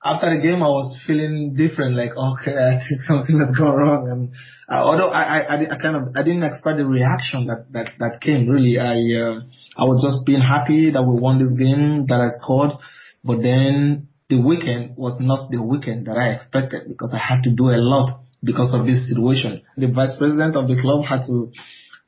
after 0.07 0.35
the 0.35 0.41
game, 0.41 0.63
I 0.63 0.69
was 0.69 0.99
feeling 1.07 1.55
different, 1.57 1.97
like, 1.97 2.17
okay, 2.17 2.55
I 2.73 2.79
think 2.79 3.03
something 3.03 3.39
has 3.41 3.55
gone 3.57 3.75
wrong. 3.75 4.09
And 4.09 4.23
uh, 4.71 4.85
although 4.85 5.09
I, 5.09 5.41
I, 5.41 5.57
I, 5.75 5.79
kind 5.81 5.97
of, 5.97 6.17
I 6.17 6.23
didn't 6.23 6.45
expect 6.45 6.79
the 6.79 6.87
reaction 6.87 7.47
that, 7.47 7.73
that, 7.73 7.91
that 7.99 8.21
came 8.21 8.49
really. 8.49 8.79
I, 8.79 8.95
uh, 9.19 9.41
I 9.77 9.85
was 9.85 10.03
just 10.03 10.25
being 10.25 10.41
happy 10.41 10.91
that 10.93 11.03
we 11.03 11.21
won 11.21 11.39
this 11.39 11.55
game, 11.59 12.07
that 12.07 12.21
I 12.21 12.29
scored. 12.41 12.73
But 13.25 13.43
then 13.43 14.09
the 14.29 14.41
weekend 14.41 14.97
was 14.97 15.19
not 15.21 15.51
the 15.51 15.63
weekend 15.63 16.07
that 16.07 16.17
I 16.17 16.31
expected 16.31 16.89
because 16.89 17.13
I 17.15 17.19
had 17.19 17.43
to 17.45 17.51
do 17.51 17.71
a 17.71 17.79
lot 17.79 18.09
because 18.43 18.75
of 18.75 18.87
this 18.87 19.09
situation. 19.09 19.63
The 19.77 19.89
vice 19.89 20.17
president 20.19 20.57
of 20.57 20.69
the 20.69 20.81
club 20.81 21.05
had 21.05 21.27
to 21.27 21.53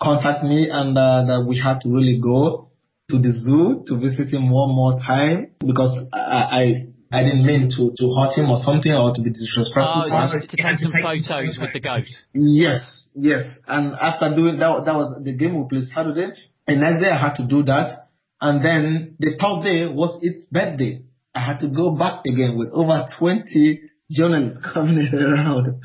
contact 0.00 0.45
me 0.45 0.71
and 0.71 0.97
uh, 0.97 1.25
that 1.26 1.45
we 1.49 1.59
had 1.59 1.81
to 1.83 1.88
really 1.88 2.21
go 2.23 2.71
to 3.11 3.19
the 3.19 3.33
zoo 3.33 3.85
to 3.88 3.99
visit 3.99 4.28
him 4.33 4.50
one 4.50 4.75
more 4.75 4.95
time 5.05 5.50
because 5.64 5.99
I, 6.12 6.19
I 6.19 6.87
I 7.11 7.23
didn't 7.23 7.47
mean 7.47 7.69
to, 7.77 7.93
to 7.97 8.05
hurt 8.12 8.37
him 8.37 8.50
or 8.50 8.59
something 8.59 8.93
or 8.93 9.15
to 9.15 9.23
be 9.23 9.31
disrespectful. 9.31 10.05
Oh, 10.07 10.29
to, 10.29 10.47
to 10.47 10.57
take 10.57 10.77
some 10.77 10.93
photos 10.93 11.59
with 11.61 11.73
the 11.73 11.81
goat. 11.81 12.05
Yes, 12.35 13.09
yes. 13.15 13.59
And 13.67 13.95
after 13.95 14.35
doing 14.35 14.59
that, 14.59 14.85
that 14.85 14.95
was 14.95 15.17
the 15.23 15.33
game 15.33 15.57
we 15.57 15.69
played 15.69 15.88
Saturday. 15.95 16.35
And 16.67 16.81
next 16.81 17.00
day 17.00 17.09
I 17.09 17.19
had 17.19 17.35
to 17.37 17.47
do 17.47 17.62
that. 17.65 18.09
And 18.41 18.62
then 18.65 19.17
the 19.19 19.38
third 19.41 19.65
day 19.65 19.87
was 19.87 20.19
its 20.23 20.47
birthday. 20.53 21.03
I 21.35 21.41
had 21.41 21.61
to 21.61 21.69
go 21.69 21.91
back 21.97 22.25
again 22.27 22.59
with 22.59 22.69
over 22.73 23.07
20 23.19 23.81
journalists 24.11 24.61
coming 24.75 25.09
around. 25.12 25.81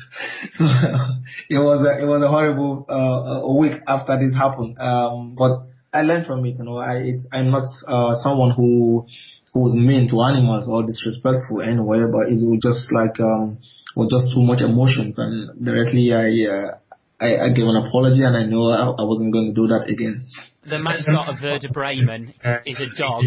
So 0.58 0.64
it 1.48 1.58
was 1.58 1.86
a, 1.86 2.02
it 2.02 2.06
was 2.06 2.22
a 2.22 2.28
horrible 2.28 2.86
uh, 2.88 3.48
a 3.48 3.56
week 3.56 3.80
after 3.86 4.18
this 4.18 4.34
happened. 4.36 4.78
Um, 4.78 5.34
but 5.34 5.66
I 5.92 6.02
learned 6.02 6.26
from 6.26 6.44
it. 6.44 6.56
You 6.58 6.64
know, 6.64 6.76
I 6.76 6.96
it's, 6.96 7.26
I'm 7.32 7.50
not 7.50 7.64
uh, 7.88 8.14
someone 8.22 8.50
who 8.50 9.06
who 9.54 9.60
was 9.60 9.74
mean 9.74 10.08
to 10.10 10.20
animals 10.22 10.68
or 10.68 10.82
disrespectful 10.82 11.62
anyway, 11.62 12.02
but 12.10 12.26
it 12.28 12.42
was 12.42 12.60
just 12.60 12.92
like 12.92 13.18
um 13.20 13.58
was 13.94 14.10
just 14.10 14.34
too 14.34 14.42
much 14.42 14.60
emotions 14.60 15.16
and 15.16 15.64
directly 15.64 16.12
I 16.12 16.26
uh, 16.50 16.78
I, 17.20 17.46
I 17.46 17.48
gave 17.54 17.64
an 17.66 17.76
apology 17.86 18.22
and 18.22 18.36
I 18.36 18.44
know 18.44 18.68
I, 18.68 18.90
I 18.90 19.04
wasn't 19.06 19.32
going 19.32 19.54
to 19.54 19.54
do 19.54 19.68
that 19.68 19.88
again. 19.88 20.26
The 20.68 20.78
mascot 20.78 21.28
of 21.28 21.36
Werder 21.42 21.68
Bremen 21.72 22.34
is 22.66 22.80
a 22.80 22.98
dog. 22.98 23.24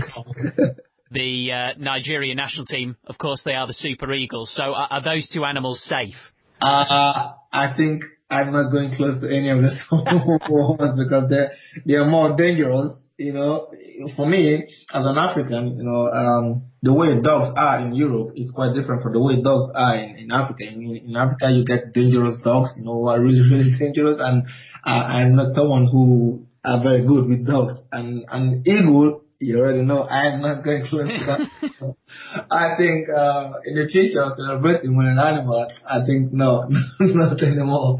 the 1.11 1.51
uh, 1.51 1.79
Nigeria 1.79 2.35
national 2.35 2.65
team, 2.65 2.97
of 3.07 3.17
course, 3.17 3.41
they 3.45 3.53
are 3.53 3.65
the 3.65 3.73
Super 3.73 4.11
Eagles. 4.13 4.53
So 4.53 4.63
are, 4.63 4.87
are 4.91 5.03
those 5.03 5.29
two 5.33 5.45
animals 5.45 5.81
safe? 5.83 6.15
Uh, 6.59 7.31
I 7.53 7.73
think 7.77 8.01
I'm 8.29 8.51
not 8.51 8.71
going 8.71 8.93
close 8.95 9.21
to 9.21 9.27
any 9.29 9.49
of 9.49 9.59
the 9.59 9.71
ones 10.49 10.99
because 10.99 11.29
they're 11.29 11.51
they're 11.85 12.05
more 12.05 12.35
dangerous. 12.35 12.91
You 13.17 13.33
know, 13.33 13.71
for 14.15 14.27
me 14.27 14.67
as 14.93 15.05
an 15.05 15.17
African, 15.17 15.75
you 15.75 15.83
know, 15.83 16.05
um, 16.05 16.67
the 16.83 16.93
way 16.93 17.19
dogs 17.19 17.51
are 17.57 17.79
in 17.79 17.95
Europe 17.95 18.33
is 18.35 18.51
quite 18.53 18.75
different 18.75 19.01
from 19.01 19.13
the 19.13 19.19
way 19.19 19.41
dogs 19.41 19.65
are 19.75 19.97
in, 19.97 20.17
in 20.17 20.31
Africa. 20.31 20.63
In, 20.63 20.95
in 20.95 21.15
Africa, 21.17 21.49
you 21.49 21.65
get 21.65 21.93
dangerous 21.93 22.37
dogs, 22.43 22.75
you 22.77 22.85
know, 22.85 22.93
who 22.93 23.07
are 23.07 23.19
really 23.19 23.41
really 23.51 23.73
dangerous, 23.79 24.17
and 24.19 24.43
I, 24.85 25.21
I'm 25.21 25.35
not 25.35 25.55
someone 25.55 25.87
who 25.91 26.45
are 26.63 26.83
very 26.83 27.05
good 27.07 27.27
with 27.27 27.47
dogs. 27.47 27.73
And 27.91 28.25
an 28.29 28.61
eagle 28.67 29.23
you 29.39 29.59
already 29.59 29.81
know 29.81 30.03
I'm 30.03 30.41
not 30.41 30.63
going 30.63 30.85
close 30.87 31.07
to 31.09 31.25
that. 31.25 31.95
I 32.51 32.75
think 32.77 33.07
uh, 33.09 33.51
in 33.65 33.75
the 33.75 33.87
future, 33.91 34.25
celebrating 34.35 34.97
with 34.97 35.07
an 35.07 35.19
animal, 35.19 35.67
I 35.87 36.05
think 36.05 36.33
no, 36.33 36.67
not 36.99 37.41
anymore. 37.43 37.99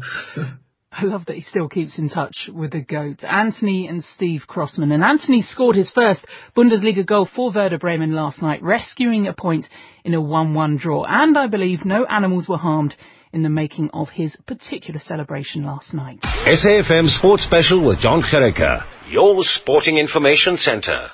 I 1.00 1.04
love 1.04 1.26
that 1.26 1.36
he 1.36 1.42
still 1.42 1.68
keeps 1.68 1.96
in 1.96 2.08
touch 2.08 2.50
with 2.52 2.72
the 2.72 2.80
GOAT, 2.80 3.22
Anthony 3.22 3.86
and 3.86 4.02
Steve 4.02 4.42
Crossman. 4.48 4.90
And 4.90 5.04
Anthony 5.04 5.42
scored 5.42 5.76
his 5.76 5.92
first 5.92 6.26
Bundesliga 6.56 7.06
goal 7.06 7.28
for 7.36 7.52
Werder 7.52 7.78
Bremen 7.78 8.12
last 8.12 8.42
night, 8.42 8.64
rescuing 8.64 9.28
a 9.28 9.32
point 9.32 9.66
in 10.04 10.14
a 10.14 10.20
1-1 10.20 10.80
draw. 10.80 11.04
And 11.04 11.38
I 11.38 11.46
believe 11.46 11.84
no 11.84 12.04
animals 12.04 12.48
were 12.48 12.56
harmed 12.56 12.96
in 13.32 13.44
the 13.44 13.48
making 13.48 13.90
of 13.92 14.08
his 14.08 14.34
particular 14.48 14.98
celebration 14.98 15.64
last 15.64 15.94
night. 15.94 16.18
SAFM 16.22 17.06
Sports 17.06 17.44
Special 17.44 17.86
with 17.86 18.00
Jon 18.00 18.20
Gericke, 18.20 18.84
your 19.08 19.36
sporting 19.44 19.98
information 19.98 20.56
centre. 20.56 21.10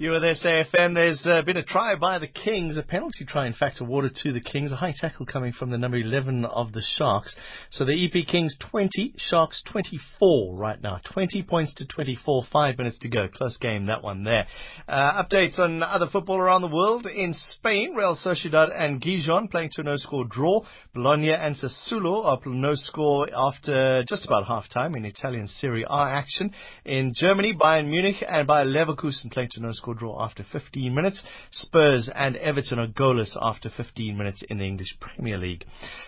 You 0.00 0.12
were 0.12 0.20
there, 0.20 0.34
SAFM. 0.34 0.94
There's 0.94 1.26
uh, 1.26 1.42
been 1.42 1.58
a 1.58 1.62
try 1.62 1.94
by 1.94 2.18
the 2.18 2.26
Kings, 2.26 2.78
a 2.78 2.82
penalty 2.82 3.26
try, 3.26 3.46
in 3.46 3.52
fact, 3.52 3.82
awarded 3.82 4.14
to 4.22 4.32
the 4.32 4.40
Kings. 4.40 4.72
A 4.72 4.76
high 4.76 4.94
tackle 4.96 5.26
coming 5.26 5.52
from 5.52 5.68
the 5.68 5.76
number 5.76 5.98
11 5.98 6.46
of 6.46 6.72
the 6.72 6.80
Sharks. 6.80 7.36
So 7.68 7.84
the 7.84 7.92
EP 7.92 8.26
Kings 8.26 8.56
20, 8.70 9.12
Sharks 9.18 9.62
24 9.70 10.56
right 10.56 10.80
now. 10.80 11.02
20 11.12 11.42
points 11.42 11.74
to 11.74 11.86
24, 11.86 12.44
five 12.50 12.78
minutes 12.78 12.96
to 13.00 13.10
go. 13.10 13.28
Close 13.28 13.58
game, 13.58 13.88
that 13.88 14.02
one 14.02 14.24
there. 14.24 14.46
Uh, 14.88 15.22
updates 15.22 15.58
on 15.58 15.82
other 15.82 16.06
football 16.10 16.38
around 16.38 16.62
the 16.62 16.68
world. 16.68 17.04
In 17.04 17.34
Spain, 17.34 17.92
Real 17.94 18.16
Sociedad 18.16 18.70
and 18.74 19.02
Gijón 19.02 19.50
playing 19.50 19.68
to 19.74 19.82
a 19.82 19.84
no-score 19.84 20.24
draw. 20.24 20.62
Bologna 20.94 21.34
and 21.34 21.54
Sassuolo 21.56 22.24
are 22.24 22.40
no 22.46 22.72
score 22.72 23.28
after 23.36 24.02
just 24.08 24.24
about 24.24 24.46
half 24.46 24.64
time 24.70 24.94
in 24.94 25.04
Italian 25.04 25.46
Serie 25.46 25.84
A 25.86 26.04
action. 26.08 26.54
In 26.86 27.12
Germany, 27.14 27.52
Bayern 27.52 27.88
Munich 27.90 28.24
and 28.26 28.46
Bayer 28.46 28.64
Leverkusen 28.64 29.30
playing 29.30 29.50
to 29.52 29.60
no 29.60 29.72
draw 29.94 30.24
after 30.24 30.44
15 30.44 30.94
minutes. 30.94 31.22
Spurs 31.50 32.08
and 32.14 32.36
Everton 32.36 32.78
are 32.78 32.86
goalless 32.86 33.36
after 33.40 33.70
15 33.70 34.16
minutes 34.16 34.42
in 34.48 34.58
the 34.58 34.64
English 34.64 34.96
Premier 35.00 35.38
League. 35.38 35.64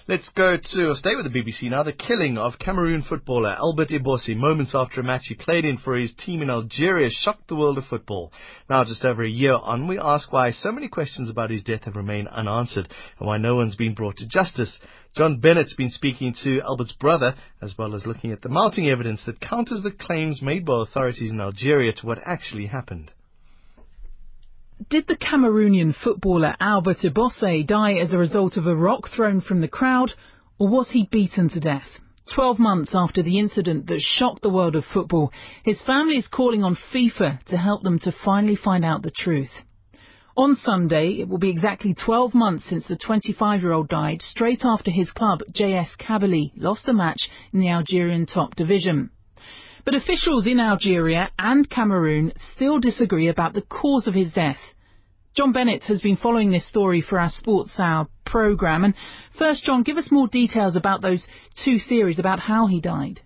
Let's 0.09 0.31
go 0.31 0.57
to, 0.57 0.95
stay 0.97 1.15
with 1.17 1.31
the 1.31 1.39
BBC 1.39 1.71
now, 1.71 1.83
the 1.83 1.93
killing 1.93 2.39
of 2.39 2.59
Cameroon 2.59 3.03
footballer 3.03 3.51
Albert 3.51 3.91
Ebosse 3.91 4.37
moments 4.37 4.73
after 4.75 5.01
a 5.01 5.05
match 5.05 5.27
he 5.29 5.35
played 5.35 5.65
in 5.65 5.79
for 5.79 5.97
his 5.97 6.15
team 6.15 6.43
in 6.43 6.51
Algeria 6.51 7.09
shocked 7.11 7.49
the 7.49 7.57
world 7.57 7.79
of 7.79 7.85
football. 7.85 8.33
Now, 8.69 8.85
just 8.85 9.05
over 9.05 9.23
a 9.23 9.29
year 9.29 9.55
on, 9.55 9.89
we 9.89 9.99
ask 9.99 10.33
why 10.33 10.51
so 10.51 10.73
many 10.73 10.89
questions 10.89 11.31
about 11.31 11.51
his 11.51 11.63
death 11.63 11.85
have 11.85 11.97
remained 11.97 12.29
unanswered 12.29 12.89
and 13.19 13.29
why 13.29 13.37
no 13.37 13.57
one's 13.57 13.77
been 13.77 13.95
brought 13.95 14.17
to 14.19 14.29
justice. 14.29 14.81
John 15.15 15.41
Bennett's 15.41 15.75
been 15.75 15.91
speaking 15.91 16.35
to 16.43 16.63
Albert's 16.63 16.93
brother, 16.93 17.35
as 17.61 17.75
well 17.77 17.95
as 17.95 18.07
looking 18.07 18.33
at 18.33 18.41
the 18.41 18.49
mounting 18.49 18.89
evidence 18.89 19.25
that 19.27 19.41
counters 19.41 19.83
the 19.83 19.91
claims 19.91 20.41
made 20.41 20.65
by 20.65 20.83
authorities 20.83 21.31
in 21.31 21.41
Algeria 21.41 21.93
to 21.93 22.07
what 22.07 22.19
actually 22.25 22.67
happened. 22.67 23.13
Did 24.89 25.07
the 25.07 25.17
Cameroonian 25.17 25.95
footballer 25.95 26.57
Albert 26.59 27.05
Ebosse 27.05 27.65
die 27.67 27.93
as 27.93 28.13
a 28.13 28.19
result 28.19 28.57
of 28.57 28.67
a 28.67 28.75
rock 28.75 29.11
thrown 29.11 29.41
from 29.41 29.61
the 29.61 29.69
crowd, 29.69 30.15
or 30.59 30.67
was 30.67 30.91
he 30.91 31.05
beaten 31.05 31.51
to 31.51 31.61
death? 31.61 32.01
Twelve 32.35 32.59
months 32.59 32.95
after 32.95 33.23
the 33.23 33.39
incident 33.39 33.87
that 33.87 34.01
shocked 34.01 34.41
the 34.41 34.49
world 34.49 34.75
of 34.75 34.87
football, 34.87 35.31
his 35.63 35.83
family 35.83 36.17
is 36.17 36.27
calling 36.27 36.65
on 36.65 36.75
FIFA 36.75 37.45
to 37.45 37.57
help 37.59 37.83
them 37.83 37.99
to 38.01 38.13
finally 38.25 38.57
find 38.57 38.85
out 38.85 39.03
the 39.03 39.11
truth. 39.11 39.53
On 40.37 40.57
Sunday, 40.57 41.21
it 41.21 41.29
will 41.29 41.39
be 41.39 41.51
exactly 41.51 41.95
12 41.95 42.35
months 42.35 42.65
since 42.69 42.87
the 42.87 42.97
25-year-old 42.97 43.89
died 43.89 44.23
straight 44.23 44.65
after 44.65 44.91
his 44.91 45.11
club, 45.11 45.43
JS 45.53 45.99
Kabylie, 45.99 46.53
lost 46.57 46.89
a 46.89 46.95
match 46.95 47.29
in 47.53 47.61
the 47.61 47.69
Algerian 47.69 48.25
top 48.25 48.57
division. 48.57 49.11
But 49.85 49.95
officials 49.95 50.47
in 50.47 50.61
Algeria 50.61 51.31
and 51.39 51.69
Cameroon 51.69 52.33
still 52.55 52.79
disagree 52.79 53.29
about 53.29 53.53
the 53.55 53.63
cause 53.63 54.07
of 54.07 54.15
his 54.15 54.33
death. 54.33 54.61
John 55.35 55.53
Bennett 55.53 55.85
has 55.85 56.01
been 56.01 56.17
following 56.17 56.51
this 56.51 56.69
story 56.69 57.01
for 57.01 57.19
our 57.19 57.31
Sports 57.31 57.75
Hour 57.79 58.07
programme. 58.25 58.85
And 58.85 58.95
first, 59.39 59.65
John, 59.65 59.83
give 59.83 59.97
us 59.97 60.11
more 60.11 60.29
details 60.29 60.77
about 60.77 61.03
those 61.03 61.27
two 61.65 61.79
theories 61.79 62.19
about 62.19 62.39
how 62.39 62.67
he 62.67 62.81
died. 62.81 63.21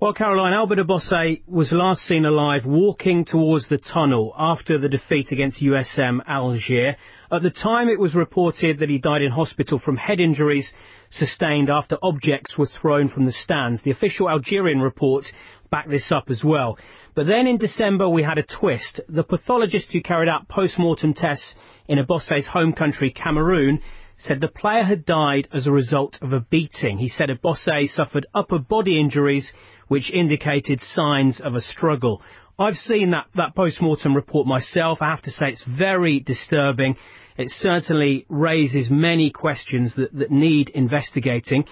Well, 0.00 0.12
Caroline, 0.12 0.52
Albert 0.52 0.80
Ebosse 0.80 1.42
was 1.46 1.70
last 1.70 2.00
seen 2.02 2.24
alive 2.24 2.66
walking 2.66 3.24
towards 3.24 3.68
the 3.68 3.78
tunnel 3.78 4.34
after 4.36 4.76
the 4.76 4.88
defeat 4.88 5.30
against 5.30 5.62
USM 5.62 6.18
Alger. 6.26 6.96
At 7.30 7.42
the 7.42 7.50
time, 7.50 7.88
it 7.88 8.00
was 8.00 8.14
reported 8.16 8.80
that 8.80 8.88
he 8.88 8.98
died 8.98 9.22
in 9.22 9.30
hospital 9.30 9.78
from 9.78 9.96
head 9.96 10.18
injuries 10.18 10.72
sustained 11.12 11.70
after 11.70 11.98
objects 12.02 12.58
were 12.58 12.66
thrown 12.66 13.08
from 13.08 13.26
the 13.26 13.32
stands. 13.32 13.80
The 13.84 13.92
official 13.92 14.28
Algerian 14.28 14.80
report 14.80 15.24
back 15.72 15.88
this 15.88 16.12
up 16.12 16.30
as 16.30 16.44
well. 16.44 16.78
But 17.16 17.26
then 17.26 17.48
in 17.48 17.58
December 17.58 18.08
we 18.08 18.22
had 18.22 18.38
a 18.38 18.44
twist. 18.44 19.00
The 19.08 19.24
pathologist 19.24 19.90
who 19.92 20.00
carried 20.00 20.28
out 20.28 20.48
post-mortem 20.48 21.14
tests 21.14 21.54
in 21.88 21.98
Ebosse's 21.98 22.46
home 22.46 22.72
country, 22.74 23.10
Cameroon, 23.10 23.80
said 24.18 24.40
the 24.40 24.48
player 24.48 24.84
had 24.84 25.04
died 25.04 25.48
as 25.52 25.66
a 25.66 25.72
result 25.72 26.18
of 26.22 26.32
a 26.32 26.40
beating. 26.40 26.98
He 26.98 27.08
said 27.08 27.30
Ebosse 27.30 27.88
suffered 27.88 28.26
upper 28.34 28.58
body 28.60 29.00
injuries 29.00 29.52
which 29.88 30.10
indicated 30.10 30.80
signs 30.80 31.40
of 31.40 31.54
a 31.54 31.60
struggle. 31.60 32.22
I've 32.58 32.74
seen 32.74 33.10
that, 33.10 33.26
that 33.34 33.56
post-mortem 33.56 34.14
report 34.14 34.46
myself. 34.46 34.98
I 35.00 35.08
have 35.08 35.22
to 35.22 35.30
say 35.30 35.48
it's 35.48 35.64
very 35.66 36.20
disturbing. 36.20 36.96
It 37.36 37.50
certainly 37.50 38.26
raises 38.28 38.90
many 38.90 39.30
questions 39.30 39.94
that, 39.96 40.12
that 40.12 40.30
need 40.30 40.68
investigating. 40.68 41.64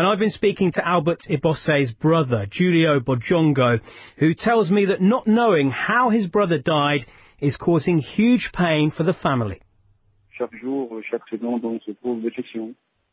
And 0.00 0.08
I've 0.08 0.18
been 0.18 0.30
speaking 0.30 0.72
to 0.72 0.88
Albert 0.88 1.24
Ebosse's 1.28 1.92
brother, 1.92 2.46
Julio 2.50 3.00
Bojongo, 3.00 3.80
who 4.16 4.32
tells 4.32 4.70
me 4.70 4.86
that 4.86 5.02
not 5.02 5.26
knowing 5.26 5.70
how 5.70 6.08
his 6.08 6.26
brother 6.26 6.56
died 6.56 7.04
is 7.38 7.54
causing 7.56 7.98
huge 7.98 8.48
pain 8.54 8.90
for 8.90 9.02
the 9.02 9.12
family. 9.12 9.60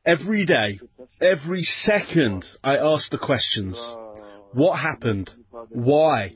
Every 0.06 0.46
day, 0.46 0.80
every 1.20 1.64
second, 1.64 2.46
I 2.64 2.78
ask 2.78 3.12
the 3.12 3.18
questions. 3.18 3.78
What 4.54 4.80
happened? 4.80 5.30
Why? 5.68 6.36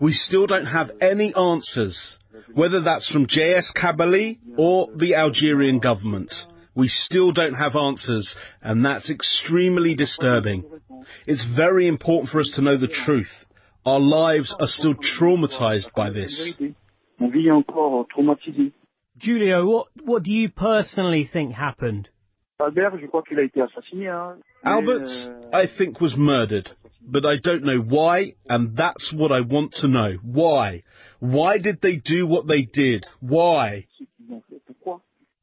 We 0.00 0.12
still 0.12 0.46
don't 0.46 0.64
have 0.64 0.90
any 1.02 1.34
answers, 1.34 2.16
whether 2.54 2.80
that's 2.80 3.10
from 3.10 3.26
JS 3.26 3.74
Kabylie 3.76 4.38
or 4.56 4.88
the 4.96 5.16
Algerian 5.16 5.80
government 5.80 6.32
we 6.74 6.88
still 6.88 7.32
don't 7.32 7.54
have 7.54 7.74
answers, 7.76 8.36
and 8.62 8.84
that's 8.84 9.10
extremely 9.10 9.94
disturbing. 9.94 10.64
It's 11.26 11.44
very 11.56 11.86
important 11.86 12.30
for 12.30 12.40
us 12.40 12.50
to 12.54 12.62
know 12.62 12.78
the 12.78 12.88
truth. 12.88 13.32
Our 13.84 14.00
lives 14.00 14.54
are 14.60 14.66
still 14.66 14.94
traumatized 14.94 15.92
by 15.94 16.10
this. 16.10 16.54
Julio, 19.22 19.66
what, 19.66 19.86
what 20.04 20.22
do 20.22 20.30
you 20.30 20.48
personally 20.50 21.28
think 21.30 21.52
happened? 21.52 22.08
Albert, 24.64 25.08
I 25.52 25.64
think, 25.78 26.00
was 26.00 26.14
murdered, 26.16 26.70
but 27.00 27.24
I 27.24 27.36
don't 27.36 27.64
know 27.64 27.78
why, 27.78 28.34
and 28.48 28.76
that's 28.76 29.12
what 29.14 29.32
I 29.32 29.40
want 29.40 29.72
to 29.80 29.88
know. 29.88 30.16
Why? 30.22 30.82
Why 31.18 31.58
did 31.58 31.80
they 31.80 31.96
do 31.96 32.26
what 32.26 32.46
they 32.46 32.62
did? 32.62 33.06
Why? 33.20 33.86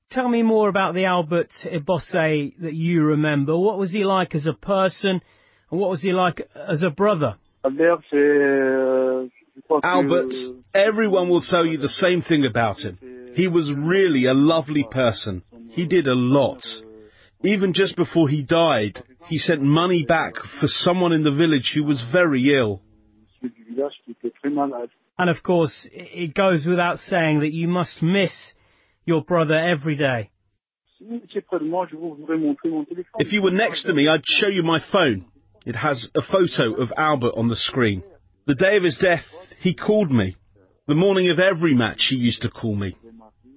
Tell 0.10 0.30
me 0.30 0.42
more 0.42 0.70
about 0.70 0.94
the 0.94 1.06
Albert 1.06 1.52
Ebosse 1.66 2.54
that 2.60 2.74
you 2.74 3.04
remember. 3.04 3.58
What 3.58 3.78
was 3.78 3.92
he 3.92 4.06
like 4.06 4.36
as 4.36 4.46
a 4.46 4.54
person, 4.54 5.22
and 5.70 5.80
what 5.80 5.90
was 5.90 6.02
he 6.02 6.14
like 6.14 6.48
as 6.56 6.82
a 6.82 6.90
brother? 6.90 7.36
Albert, 9.84 10.34
everyone 10.74 11.28
will 11.30 11.42
tell 11.42 11.66
you 11.66 11.78
the 11.78 11.90
same 11.90 12.22
thing 12.22 12.46
about 12.46 12.78
him. 12.80 12.98
He 13.36 13.50
was 13.50 13.70
really 13.76 14.26
a 14.26 14.34
lovely 14.34 14.88
person. 14.90 15.44
He 15.72 15.86
did 15.86 16.08
a 16.08 16.16
lot. 16.16 16.64
Even 17.44 17.74
just 17.74 17.98
before 17.98 18.30
he 18.30 18.44
died, 18.44 19.04
he 19.28 19.38
sent 19.38 19.62
money 19.62 20.06
back 20.06 20.36
for 20.60 20.68
someone 20.68 21.12
in 21.12 21.24
the 21.24 21.32
village 21.32 21.74
who 21.76 21.84
was 21.84 22.02
very 22.14 22.54
ill. 22.58 22.82
And 25.20 25.30
of 25.30 25.44
course, 25.44 25.88
it 25.92 26.34
goes 26.34 26.66
without 26.66 27.00
saying 27.00 27.42
that 27.42 27.52
you 27.52 27.68
must 27.68 28.02
miss 28.02 28.54
your 29.08 29.24
brother 29.24 29.56
every 29.56 29.96
day? 29.96 30.30
If 33.20 33.32
you 33.32 33.42
were 33.42 33.52
next 33.52 33.84
to 33.84 33.94
me, 33.94 34.08
I'd 34.08 34.26
show 34.26 34.50
you 34.50 34.64
my 34.64 34.80
phone. 34.92 35.26
It 35.66 35.76
has 35.76 36.08
a 36.16 36.22
photo 36.22 36.76
of 36.82 36.92
Albert 36.98 37.34
on 37.36 37.48
the 37.48 37.56
screen. 37.56 38.04
The 38.46 38.56
day 38.56 38.78
of 38.78 38.84
his 38.84 38.98
death, 38.98 39.24
he 39.60 39.74
called 39.74 40.12
me. 40.12 40.36
The 40.88 40.96
morning 40.96 41.30
of 41.30 41.40
every 41.40 41.76
match, 41.76 42.08
he 42.10 42.16
used 42.16 42.42
to 42.44 42.50
call 42.50 42.76
me. 42.76 42.96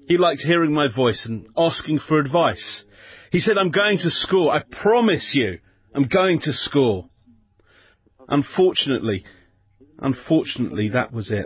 He 0.07 0.19
liked 0.19 0.41
hearing 0.41 0.73
my 0.73 0.89
voice 0.95 1.25
and 1.25 1.47
asking 1.57 2.01
for 2.09 2.19
advice. 2.19 2.85
He 3.31 3.39
said, 3.39 3.59
I'm 3.59 3.71
going 3.71 3.99
to 3.99 4.11
score. 4.11 4.53
I 4.53 4.63
promise 4.83 5.33
you, 5.35 5.61
I'm 5.95 6.09
going 6.09 6.41
to 6.41 6.53
score. 6.53 7.09
Unfortunately, 8.29 9.25
unfortunately, 9.99 10.91
that 10.91 11.13
was 11.13 11.31
it. 11.31 11.45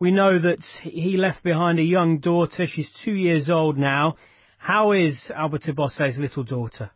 We 0.00 0.12
know 0.12 0.38
that 0.38 0.62
he 0.82 1.16
left 1.16 1.42
behind 1.42 1.80
a 1.80 1.82
young 1.82 2.18
daughter. 2.18 2.66
She's 2.66 2.90
two 3.04 3.14
years 3.14 3.50
old 3.50 3.76
now. 3.76 4.16
How 4.56 4.92
is 4.92 5.30
Albert 5.34 5.62
Ebosse's 5.62 6.16
little 6.18 6.44
daughter? 6.44 6.90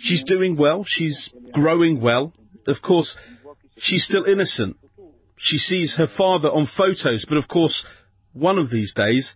She's 0.00 0.24
doing 0.24 0.56
well. 0.56 0.84
She's 0.84 1.30
growing 1.52 2.00
well. 2.00 2.32
Of 2.66 2.82
course, 2.82 3.16
she's 3.78 4.04
still 4.04 4.24
innocent. 4.24 4.78
She 5.36 5.58
sees 5.58 5.94
her 5.96 6.08
father 6.18 6.48
on 6.48 6.68
photos, 6.76 7.24
but 7.28 7.38
of 7.38 7.46
course, 7.46 7.84
one 8.32 8.58
of 8.58 8.68
these 8.68 8.92
days, 8.92 9.32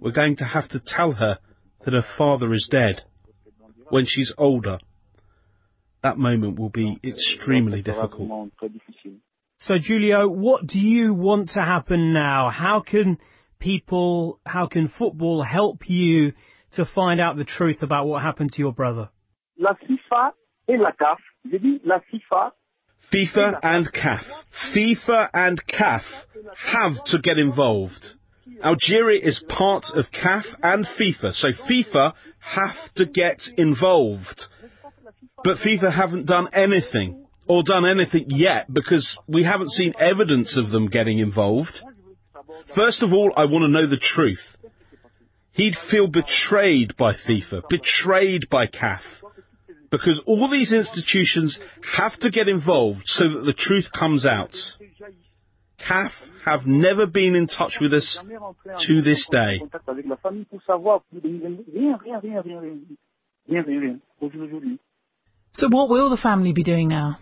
we're 0.00 0.10
going 0.10 0.36
to 0.38 0.44
have 0.44 0.68
to 0.70 0.82
tell 0.84 1.12
her 1.12 1.38
that 1.84 1.94
her 1.94 2.04
father 2.18 2.52
is 2.52 2.66
dead. 2.68 3.02
When 3.90 4.06
she's 4.06 4.32
older, 4.36 4.78
that 6.02 6.18
moment 6.18 6.58
will 6.58 6.68
be 6.68 6.98
extremely 7.04 7.80
difficult. 7.80 8.50
So, 9.58 9.74
Julio, 9.78 10.28
what 10.28 10.66
do 10.66 10.78
you 10.78 11.14
want 11.14 11.50
to 11.50 11.60
happen 11.60 12.12
now? 12.12 12.50
How 12.50 12.80
can 12.80 13.18
people, 13.58 14.38
how 14.44 14.66
can 14.66 14.88
football 14.88 15.42
help 15.42 15.88
you 15.88 16.32
to 16.74 16.84
find 16.84 17.20
out 17.20 17.36
the 17.36 17.44
truth 17.44 17.82
about 17.82 18.06
what 18.06 18.22
happened 18.22 18.52
to 18.52 18.58
your 18.58 18.72
brother? 18.72 19.08
La 19.58 19.72
FIFA 19.72 20.32
et 20.68 20.78
la 20.78 20.90
CAF. 20.92 21.18
J'ai 21.50 21.58
dit 21.58 21.80
la 21.84 21.98
FIFA 21.98 22.52
FIFA 23.12 23.60
and 23.62 23.92
CAF. 23.92 24.24
FIFA 24.74 25.28
and 25.32 25.62
CAF 25.66 26.02
have 26.72 27.04
to 27.06 27.18
get 27.18 27.38
involved. 27.38 28.06
Algeria 28.62 29.20
is 29.24 29.42
part 29.48 29.86
of 29.94 30.06
CAF 30.10 30.44
and 30.62 30.86
FIFA, 30.86 31.32
so 31.32 31.48
FIFA 31.68 32.12
have 32.40 32.94
to 32.96 33.06
get 33.06 33.40
involved. 33.56 34.42
But 35.44 35.58
FIFA 35.58 35.92
haven't 35.92 36.26
done 36.26 36.48
anything, 36.52 37.25
or 37.48 37.62
done 37.62 37.86
anything 37.86 38.26
yet, 38.28 38.72
because 38.72 39.18
we 39.26 39.44
haven't 39.44 39.70
seen 39.70 39.94
evidence 39.98 40.58
of 40.58 40.70
them 40.70 40.88
getting 40.88 41.18
involved. 41.18 41.80
First 42.74 43.02
of 43.02 43.12
all, 43.12 43.32
I 43.36 43.44
want 43.44 43.62
to 43.62 43.68
know 43.68 43.86
the 43.88 44.00
truth. 44.00 44.42
He'd 45.52 45.76
feel 45.90 46.08
betrayed 46.08 46.96
by 46.96 47.12
FIFA, 47.12 47.62
betrayed 47.68 48.48
by 48.50 48.66
CAF 48.66 49.00
because 49.90 50.20
all 50.26 50.50
these 50.50 50.72
institutions 50.72 51.58
have 51.96 52.18
to 52.20 52.30
get 52.30 52.48
involved 52.48 53.02
so 53.06 53.28
that 53.28 53.44
the 53.44 53.54
truth 53.56 53.86
comes 53.96 54.26
out. 54.26 54.54
CAF 55.80 56.10
have 56.44 56.66
never 56.66 57.06
been 57.06 57.34
in 57.34 57.46
touch 57.46 57.78
with 57.80 57.92
us 57.92 58.18
to 58.86 59.02
this 59.02 59.26
day. 59.30 59.60
So 65.52 65.68
what 65.68 65.88
will 65.88 66.10
the 66.10 66.18
family 66.22 66.52
be 66.52 66.62
doing 66.62 66.88
now? 66.88 67.18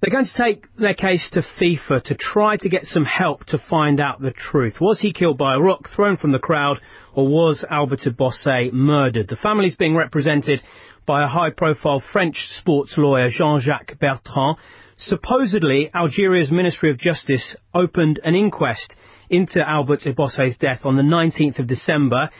They're 0.00 0.10
going 0.10 0.24
to 0.24 0.42
take 0.42 0.64
their 0.76 0.94
case 0.94 1.28
to 1.32 1.42
FIFA 1.60 2.04
to 2.04 2.14
try 2.14 2.56
to 2.56 2.68
get 2.70 2.86
some 2.86 3.04
help 3.04 3.44
to 3.46 3.58
find 3.68 4.00
out 4.00 4.20
the 4.20 4.30
truth. 4.30 4.76
Was 4.80 4.98
he 5.00 5.12
killed 5.12 5.36
by 5.36 5.54
a 5.54 5.60
rock 5.60 5.90
thrown 5.94 6.16
from 6.16 6.32
the 6.32 6.38
crowd, 6.38 6.80
or 7.12 7.28
was 7.28 7.66
Albert 7.70 8.06
Ebosse 8.06 8.72
murdered? 8.72 9.28
The 9.28 9.36
family's 9.36 9.76
being 9.76 9.94
represented 9.94 10.62
by 11.06 11.22
a 11.22 11.28
high-profile 11.28 12.02
French 12.14 12.36
sports 12.58 12.94
lawyer, 12.96 13.28
Jean-Jacques 13.30 13.98
Bertrand. 14.00 14.56
Supposedly, 14.96 15.90
Algeria's 15.94 16.50
Ministry 16.50 16.90
of 16.90 16.98
Justice 16.98 17.54
opened 17.74 18.20
an 18.24 18.34
inquest 18.34 18.94
into 19.28 19.60
Albert 19.60 20.00
Ebosse's 20.06 20.56
death 20.56 20.80
on 20.84 20.96
the 20.96 21.02
19th 21.02 21.58
of 21.58 21.66
December, 21.66 22.30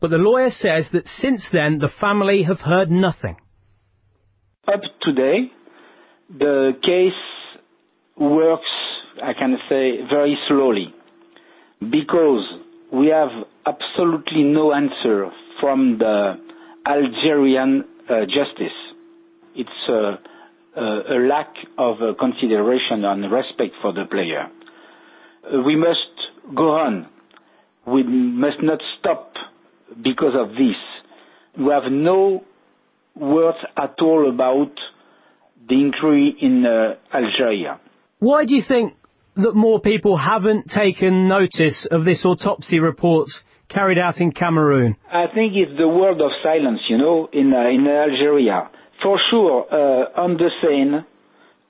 but 0.00 0.10
the 0.10 0.18
lawyer 0.18 0.50
says 0.50 0.86
that 0.92 1.06
since 1.18 1.46
then 1.50 1.78
the 1.78 1.90
family 2.00 2.42
have 2.42 2.60
heard 2.60 2.90
nothing. 2.90 3.36
Up 4.68 4.80
today, 5.02 5.50
the 6.38 6.72
case 6.82 7.12
works, 8.16 8.70
I 9.22 9.32
can 9.32 9.56
say, 9.68 9.98
very 10.08 10.36
slowly 10.48 10.94
because 11.80 12.44
we 12.92 13.06
have 13.08 13.30
absolutely 13.66 14.42
no 14.44 14.72
answer 14.72 15.30
from 15.60 15.98
the 15.98 16.34
Algerian 16.86 17.84
uh, 18.08 18.20
justice. 18.26 18.76
It's 19.54 19.70
uh, 19.88 20.16
uh, 20.76 20.80
a 20.80 21.18
lack 21.26 21.52
of 21.78 21.96
consideration 22.18 23.04
and 23.04 23.30
respect 23.32 23.74
for 23.82 23.92
the 23.92 24.04
player. 24.10 24.48
we 25.64 25.76
must 25.76 26.54
go 26.54 26.70
on. 26.70 27.06
We 27.86 28.02
must 28.02 28.62
not 28.62 28.78
stop 28.98 29.32
because 30.02 30.34
of 30.38 30.50
this. 30.50 30.76
We 31.58 31.72
have 31.72 31.90
no 31.90 32.44
words 33.16 33.58
at 33.76 33.94
all 34.00 34.28
about 34.28 34.72
the 35.68 35.74
injury 35.74 36.36
in 36.40 36.64
Algeria. 37.12 37.80
Why 38.18 38.44
do 38.44 38.54
you 38.54 38.62
think 38.66 38.94
that 39.36 39.54
more 39.54 39.80
people 39.80 40.16
haven't 40.16 40.66
taken 40.70 41.28
notice 41.28 41.86
of 41.90 42.04
this 42.04 42.24
autopsy 42.24 42.78
report 42.78 43.28
carried 43.68 43.98
out 43.98 44.20
in 44.20 44.32
Cameroon? 44.32 44.96
I 45.10 45.26
think 45.34 45.54
it's 45.54 45.76
the 45.78 45.88
world 45.88 46.20
of 46.20 46.30
silence, 46.42 46.80
you 46.88 46.98
know, 46.98 47.28
in 47.32 47.52
uh, 47.52 47.68
in 47.70 47.86
Algeria. 47.86 48.70
For 49.02 49.18
sure, 49.30 49.64
uh, 49.70 50.20
on 50.20 50.36
the 50.36 50.50
scene 50.60 50.94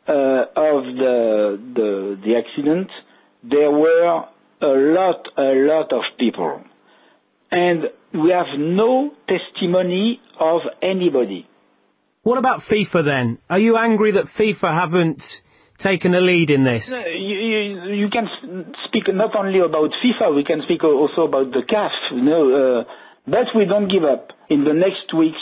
uh, 0.08 0.12
of 0.12 0.84
the, 0.96 1.60
the 1.74 2.20
the 2.24 2.34
accident, 2.36 2.88
there 3.44 3.70
were 3.70 4.24
a 4.62 4.66
lot 4.66 5.28
a 5.36 5.52
lot 5.70 5.92
of 5.92 6.02
people, 6.18 6.62
and 7.50 7.84
we 8.12 8.30
have 8.30 8.58
no 8.58 9.12
testimony 9.28 10.20
of 10.40 10.62
anybody. 10.82 11.46
What 12.22 12.36
about 12.36 12.60
FIFA 12.70 13.04
then? 13.04 13.38
Are 13.48 13.58
you 13.58 13.78
angry 13.78 14.12
that 14.12 14.26
FIFA 14.38 14.78
haven't 14.78 15.22
taken 15.78 16.14
a 16.14 16.20
lead 16.20 16.50
in 16.50 16.64
this? 16.64 16.84
You, 16.86 17.38
you, 17.38 17.92
you 17.94 18.08
can 18.10 18.28
speak 18.86 19.04
not 19.08 19.34
only 19.34 19.60
about 19.60 19.90
FIFA, 20.04 20.36
we 20.36 20.44
can 20.44 20.60
speak 20.64 20.84
also 20.84 21.22
about 21.22 21.50
the 21.52 21.62
CAF. 21.66 21.90
You 22.12 22.22
know, 22.22 22.80
uh, 22.80 22.84
but 23.26 23.48
we 23.56 23.64
don't 23.64 23.88
give 23.88 24.04
up. 24.04 24.32
In 24.50 24.64
the 24.64 24.74
next 24.74 25.14
weeks, 25.16 25.40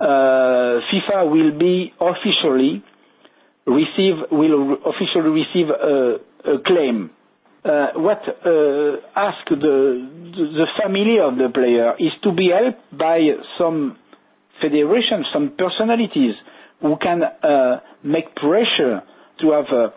uh, 0.00 0.82
FIFA 0.90 1.30
will 1.30 1.56
be 1.56 1.92
officially 2.00 2.82
receive 3.66 4.14
will 4.32 4.78
officially 4.82 5.30
receive 5.30 5.70
a, 5.70 6.16
a 6.50 6.58
claim. 6.66 7.10
Uh, 7.62 7.88
what 7.96 8.22
uh, 8.26 8.96
ask 9.14 9.46
the 9.48 10.10
the 10.34 10.66
family 10.82 11.18
of 11.22 11.36
the 11.36 11.50
player 11.54 11.94
is 12.00 12.12
to 12.24 12.32
be 12.32 12.50
helped 12.50 12.98
by 12.98 13.20
some 13.58 13.96
federation, 14.60 15.24
some 15.32 15.52
personalities 15.56 16.34
who 16.80 16.96
can 16.96 17.22
uh, 17.22 17.80
make 18.02 18.34
pressure 18.36 19.02
to 19.40 19.50
have 19.52 19.66
uh, 19.66 19.88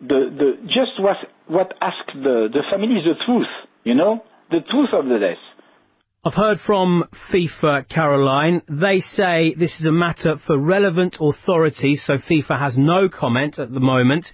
the 0.00 0.30
the 0.38 0.66
just 0.66 0.98
what 0.98 1.16
what 1.46 1.72
asked 1.80 2.12
the 2.14 2.48
the 2.52 2.62
family 2.70 2.94
is 2.94 3.04
the 3.04 3.24
truth, 3.24 3.46
you 3.84 3.94
know, 3.94 4.22
the 4.50 4.60
truth 4.70 4.90
of 4.92 5.06
the 5.06 5.18
death. 5.18 5.42
I've 6.24 6.34
heard 6.34 6.60
from 6.64 7.04
FIFA, 7.32 7.88
Caroline. 7.88 8.62
They 8.68 9.00
say 9.00 9.54
this 9.58 9.74
is 9.80 9.86
a 9.86 9.92
matter 9.92 10.36
for 10.46 10.56
relevant 10.56 11.16
authorities, 11.20 12.04
so 12.06 12.14
FIFA 12.14 12.58
has 12.58 12.78
no 12.78 13.08
comment 13.08 13.58
at 13.58 13.72
the 13.72 13.80
moment. 13.80 14.26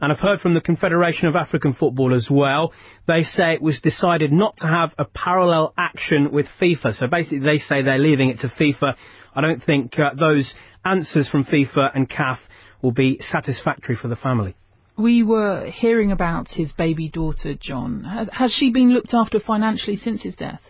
And 0.00 0.12
I've 0.12 0.18
heard 0.18 0.40
from 0.40 0.54
the 0.54 0.60
Confederation 0.60 1.28
of 1.28 1.36
African 1.36 1.72
Football 1.72 2.14
as 2.14 2.28
well. 2.30 2.72
They 3.06 3.22
say 3.22 3.54
it 3.54 3.62
was 3.62 3.80
decided 3.80 4.32
not 4.32 4.56
to 4.58 4.66
have 4.66 4.94
a 4.98 5.06
parallel 5.06 5.72
action 5.76 6.32
with 6.32 6.46
FIFA. 6.60 6.94
So 6.94 7.06
basically 7.06 7.40
they 7.40 7.58
say 7.58 7.82
they're 7.82 7.98
leaving 7.98 8.30
it 8.30 8.40
to 8.40 8.48
FIFA. 8.48 8.94
I 9.36 9.42
don't 9.42 9.62
think 9.62 9.98
uh, 9.98 10.10
those 10.18 10.54
answers 10.84 11.28
from 11.28 11.44
FIFA 11.44 11.90
and 11.94 12.08
CAF 12.08 12.38
will 12.82 12.92
be 12.92 13.20
satisfactory 13.30 13.96
for 13.96 14.08
the 14.08 14.16
family. 14.16 14.56
We 14.98 15.22
were 15.22 15.70
hearing 15.70 16.10
about 16.10 16.48
his 16.48 16.72
baby 16.72 17.10
daughter, 17.10 17.54
John. 17.54 18.28
Has 18.32 18.52
she 18.52 18.72
been 18.72 18.94
looked 18.94 19.12
after 19.12 19.38
financially 19.38 19.96
since 19.96 20.22
his 20.22 20.34
death? 20.36 20.60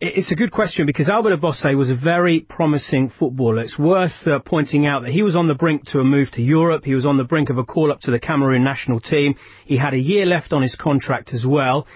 It's 0.00 0.32
a 0.32 0.34
good 0.34 0.52
question 0.52 0.86
because 0.86 1.08
Albert 1.08 1.40
Ebosse 1.40 1.76
was 1.76 1.90
a 1.90 1.94
very 1.94 2.40
promising 2.40 3.12
footballer. 3.18 3.60
It's 3.60 3.78
worth 3.78 4.26
uh, 4.26 4.38
pointing 4.44 4.86
out 4.86 5.02
that 5.02 5.12
he 5.12 5.22
was 5.22 5.36
on 5.36 5.48
the 5.48 5.54
brink 5.54 5.84
to 5.92 6.00
a 6.00 6.04
move 6.04 6.30
to 6.32 6.42
Europe. 6.42 6.84
He 6.84 6.94
was 6.94 7.06
on 7.06 7.16
the 7.16 7.24
brink 7.24 7.50
of 7.50 7.58
a 7.58 7.64
call 7.64 7.92
up 7.92 8.00
to 8.02 8.10
the 8.10 8.18
Cameroon 8.18 8.64
national 8.64 9.00
team. 9.00 9.34
He 9.66 9.76
had 9.76 9.94
a 9.94 9.98
year 9.98 10.26
left 10.26 10.52
on 10.52 10.62
his 10.62 10.76
contract 10.76 11.32
as 11.32 11.44
well. 11.46 11.86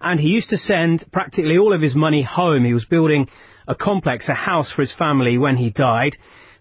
And 0.00 0.18
he 0.18 0.28
used 0.28 0.50
to 0.50 0.56
send 0.56 1.04
practically 1.12 1.56
all 1.56 1.74
of 1.74 1.80
his 1.80 1.94
money 1.94 2.22
home. 2.22 2.64
He 2.64 2.74
was 2.74 2.84
building 2.86 3.28
a 3.66 3.74
complex, 3.74 4.28
a 4.28 4.34
house 4.34 4.72
for 4.72 4.82
his 4.82 4.92
family 4.92 5.38
when 5.38 5.56
he 5.56 5.70
died. 5.70 6.16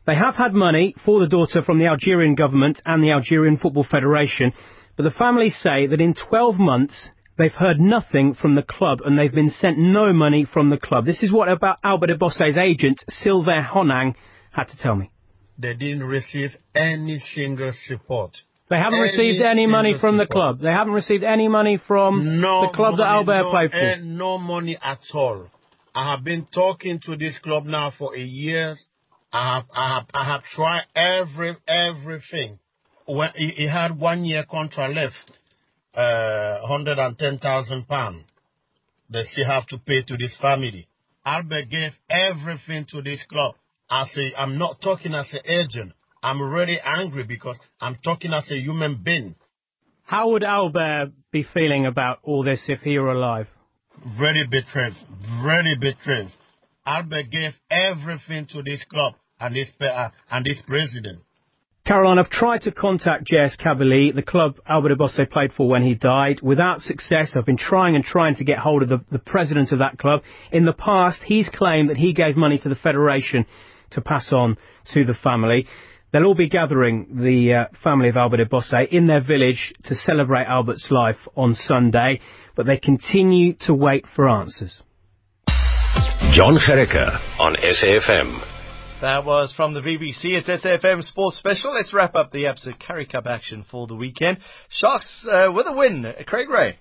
They 0.06 0.16
have 0.16 0.36
had 0.36 0.54
money 0.54 0.96
for 1.06 1.20
the 1.20 1.28
daughter 1.28 1.62
from 1.64 1.80
the 1.80 1.86
Algerian 1.88 2.36
government 2.36 2.82
and 2.86 3.04
the 3.04 3.12
Algerian 3.12 3.58
Football 3.58 3.86
Federation, 3.90 4.52
but 4.98 5.04
the 5.04 5.12
family 5.12 5.50
say 5.50 5.88
that 5.88 6.02
in 6.02 6.14
12 6.14 6.60
months 6.60 7.10
they've 7.38 7.54
heard 7.54 7.80
nothing 7.80 8.34
from 8.34 8.56
the 8.56 8.64
club 8.64 9.00
and 9.04 9.18
they've 9.18 9.34
been 9.34 9.50
sent 9.50 9.78
no 9.78 10.12
money 10.14 10.46
from 10.52 10.70
the 10.70 10.78
club. 10.78 11.06
This 11.06 11.24
is 11.24 11.32
what 11.32 11.50
about 11.50 11.78
Albert 11.84 12.10
Ebosse's 12.10 12.58
agent, 12.58 13.04
Sylvain 13.10 13.64
Honang, 13.64 14.16
had 14.52 14.66
to 14.66 14.78
tell 14.78 14.96
me. 14.96 15.10
They 15.58 15.74
didn't 15.74 16.04
receive 16.04 16.52
any 16.76 17.20
single 17.34 17.72
support. 17.88 18.32
They 18.70 18.78
haven't 18.78 19.00
any 19.00 19.04
received 19.04 19.42
any 19.44 19.68
money 19.68 19.94
from 20.00 20.18
support. 20.18 20.30
the 20.30 20.34
club. 20.34 20.60
They 20.62 20.70
haven't 20.70 20.94
received 20.94 21.24
any 21.24 21.48
money 21.48 21.80
from 21.88 22.42
no 22.42 22.62
the 22.62 22.76
club 22.76 22.98
money, 22.98 23.04
that 23.04 23.10
Albert 23.10 23.44
no, 23.44 23.52
played 23.52 23.72
for. 23.72 23.78
Eh, 23.78 23.96
no 24.02 24.38
money 24.38 24.78
at 24.82 25.00
all. 25.14 25.48
I 25.96 26.12
have 26.12 26.24
been 26.24 26.48
talking 26.54 27.00
to 27.06 27.16
this 27.16 27.38
club 27.44 27.66
now 27.66 27.92
for 27.98 28.16
a 28.16 28.22
year. 28.22 28.76
I 29.32 29.56
have, 29.56 29.66
I 29.76 29.96
have, 29.96 30.08
I 30.14 30.26
have 30.26 30.44
tried 30.44 30.86
every, 30.96 31.56
everything. 31.68 32.60
When 33.06 33.30
he, 33.36 33.50
he 33.50 33.68
had 33.68 34.00
one 34.00 34.26
year 34.26 34.46
contract 34.50 34.94
left, 34.94 35.32
uh, 35.94 36.60
110,000 36.62 37.88
pounds. 37.88 38.26
They 39.10 39.24
still 39.32 39.46
have 39.46 39.68
to 39.68 39.78
pay 39.78 40.02
to 40.04 40.18
this 40.18 40.36
family. 40.42 40.88
Albert 41.26 41.70
gave 41.70 41.92
everything 42.10 42.86
to 42.90 43.02
this 43.02 43.20
club. 43.30 43.56
I 43.90 44.06
say, 44.08 44.34
I'm 44.36 44.58
not 44.58 44.82
talking 44.82 45.14
as 45.14 45.32
an 45.34 45.42
agent. 45.46 45.94
I'm 46.24 46.42
really 46.42 46.80
angry 46.84 47.24
because 47.24 47.60
I'm 47.80 47.98
talking 48.04 48.34
as 48.34 48.50
a 48.50 48.56
human 48.58 49.02
being. 49.04 49.36
How 50.04 50.30
would 50.32 50.44
Albert 50.44 51.12
be 51.32 51.46
feeling 51.54 51.86
about 51.86 52.20
all 52.24 52.44
this 52.44 52.66
if 52.68 52.80
he 52.80 52.98
were 52.98 53.12
alive? 53.12 53.48
Very 54.18 54.46
betrayed. 54.48 54.94
Very 55.44 55.76
betrayed. 55.76 56.30
Albert 56.86 57.32
gave 57.32 57.54
everything 57.72 58.48
to 58.52 58.62
this 58.62 58.84
club 58.90 59.14
and 59.40 59.56
this, 59.56 59.70
uh, 59.80 60.10
and 60.30 60.46
this 60.46 60.62
president. 60.68 61.20
Caroline, 61.86 62.18
I've 62.18 62.30
tried 62.30 62.62
to 62.62 62.72
contact 62.72 63.28
JS 63.30 63.58
Kabylie, 63.60 64.16
the 64.16 64.22
club 64.22 64.56
Albert 64.66 64.98
Ebosse 64.98 65.30
played 65.30 65.52
for 65.52 65.68
when 65.68 65.84
he 65.84 65.96
died, 65.96 66.40
without 66.42 66.80
success. 66.80 67.34
I've 67.36 67.46
been 67.46 67.58
trying 67.58 67.96
and 67.96 68.06
trying 68.06 68.36
to 68.36 68.46
get 68.46 68.58
hold 68.58 68.84
of 68.84 68.90
the, 68.90 69.02
the 69.12 69.20
president 69.20 69.74
of 69.74 69.80
that 69.80 69.98
club. 69.98 70.22
In 70.54 70.64
the 70.64 70.72
past, 70.72 71.20
he's 71.26 71.50
claimed 71.50 71.90
that 71.90 71.98
he 71.98 72.14
gave 72.14 72.38
money 72.38 72.58
to 72.60 72.70
the 72.70 72.76
federation 72.76 73.46
to 73.92 74.02
pass 74.02 74.32
on 74.32 74.58
to 74.94 75.04
the 75.04 75.14
family. 75.14 75.68
They'll 76.14 76.26
all 76.26 76.36
be 76.36 76.48
gathering 76.48 77.18
the 77.22 77.54
uh, 77.54 77.78
family 77.84 78.08
of 78.08 78.16
Albert 78.16 78.40
Ebosse 78.48 78.88
in 78.92 79.08
their 79.08 79.22
village 79.22 79.74
to 79.86 79.96
celebrate 79.96 80.46
Albert's 80.46 80.88
life 80.90 81.18
on 81.36 81.54
Sunday, 81.54 82.22
but 82.56 82.66
they 82.66 82.78
continue 82.78 83.54
to 83.66 83.74
wait 83.74 84.06
for 84.16 84.30
answers. 84.30 84.82
Jon 86.32 86.58
Gericke 86.58 87.40
on 87.40 87.56
SAFM. 87.56 88.54
That 89.02 89.26
was 89.26 89.54
from 89.56 89.74
the 89.74 89.82
BBC. 89.82 90.32
It's 90.32 90.48
SAFM 90.48 91.04
Sports 91.04 91.38
Special. 91.38 91.74
Let's 91.74 91.94
wrap 91.94 92.16
up 92.16 92.32
the 92.32 92.46
Absa 92.46 92.80
Currie 92.80 93.06
Cup 93.06 93.26
action 93.28 93.66
for 93.70 93.86
the 93.86 93.96
weekend. 93.96 94.40
Sharks 94.70 95.28
uh, 95.30 95.52
with 95.54 95.68
a 95.68 95.74
win. 95.74 96.06
Craig 96.26 96.50
Ray. 96.50 96.80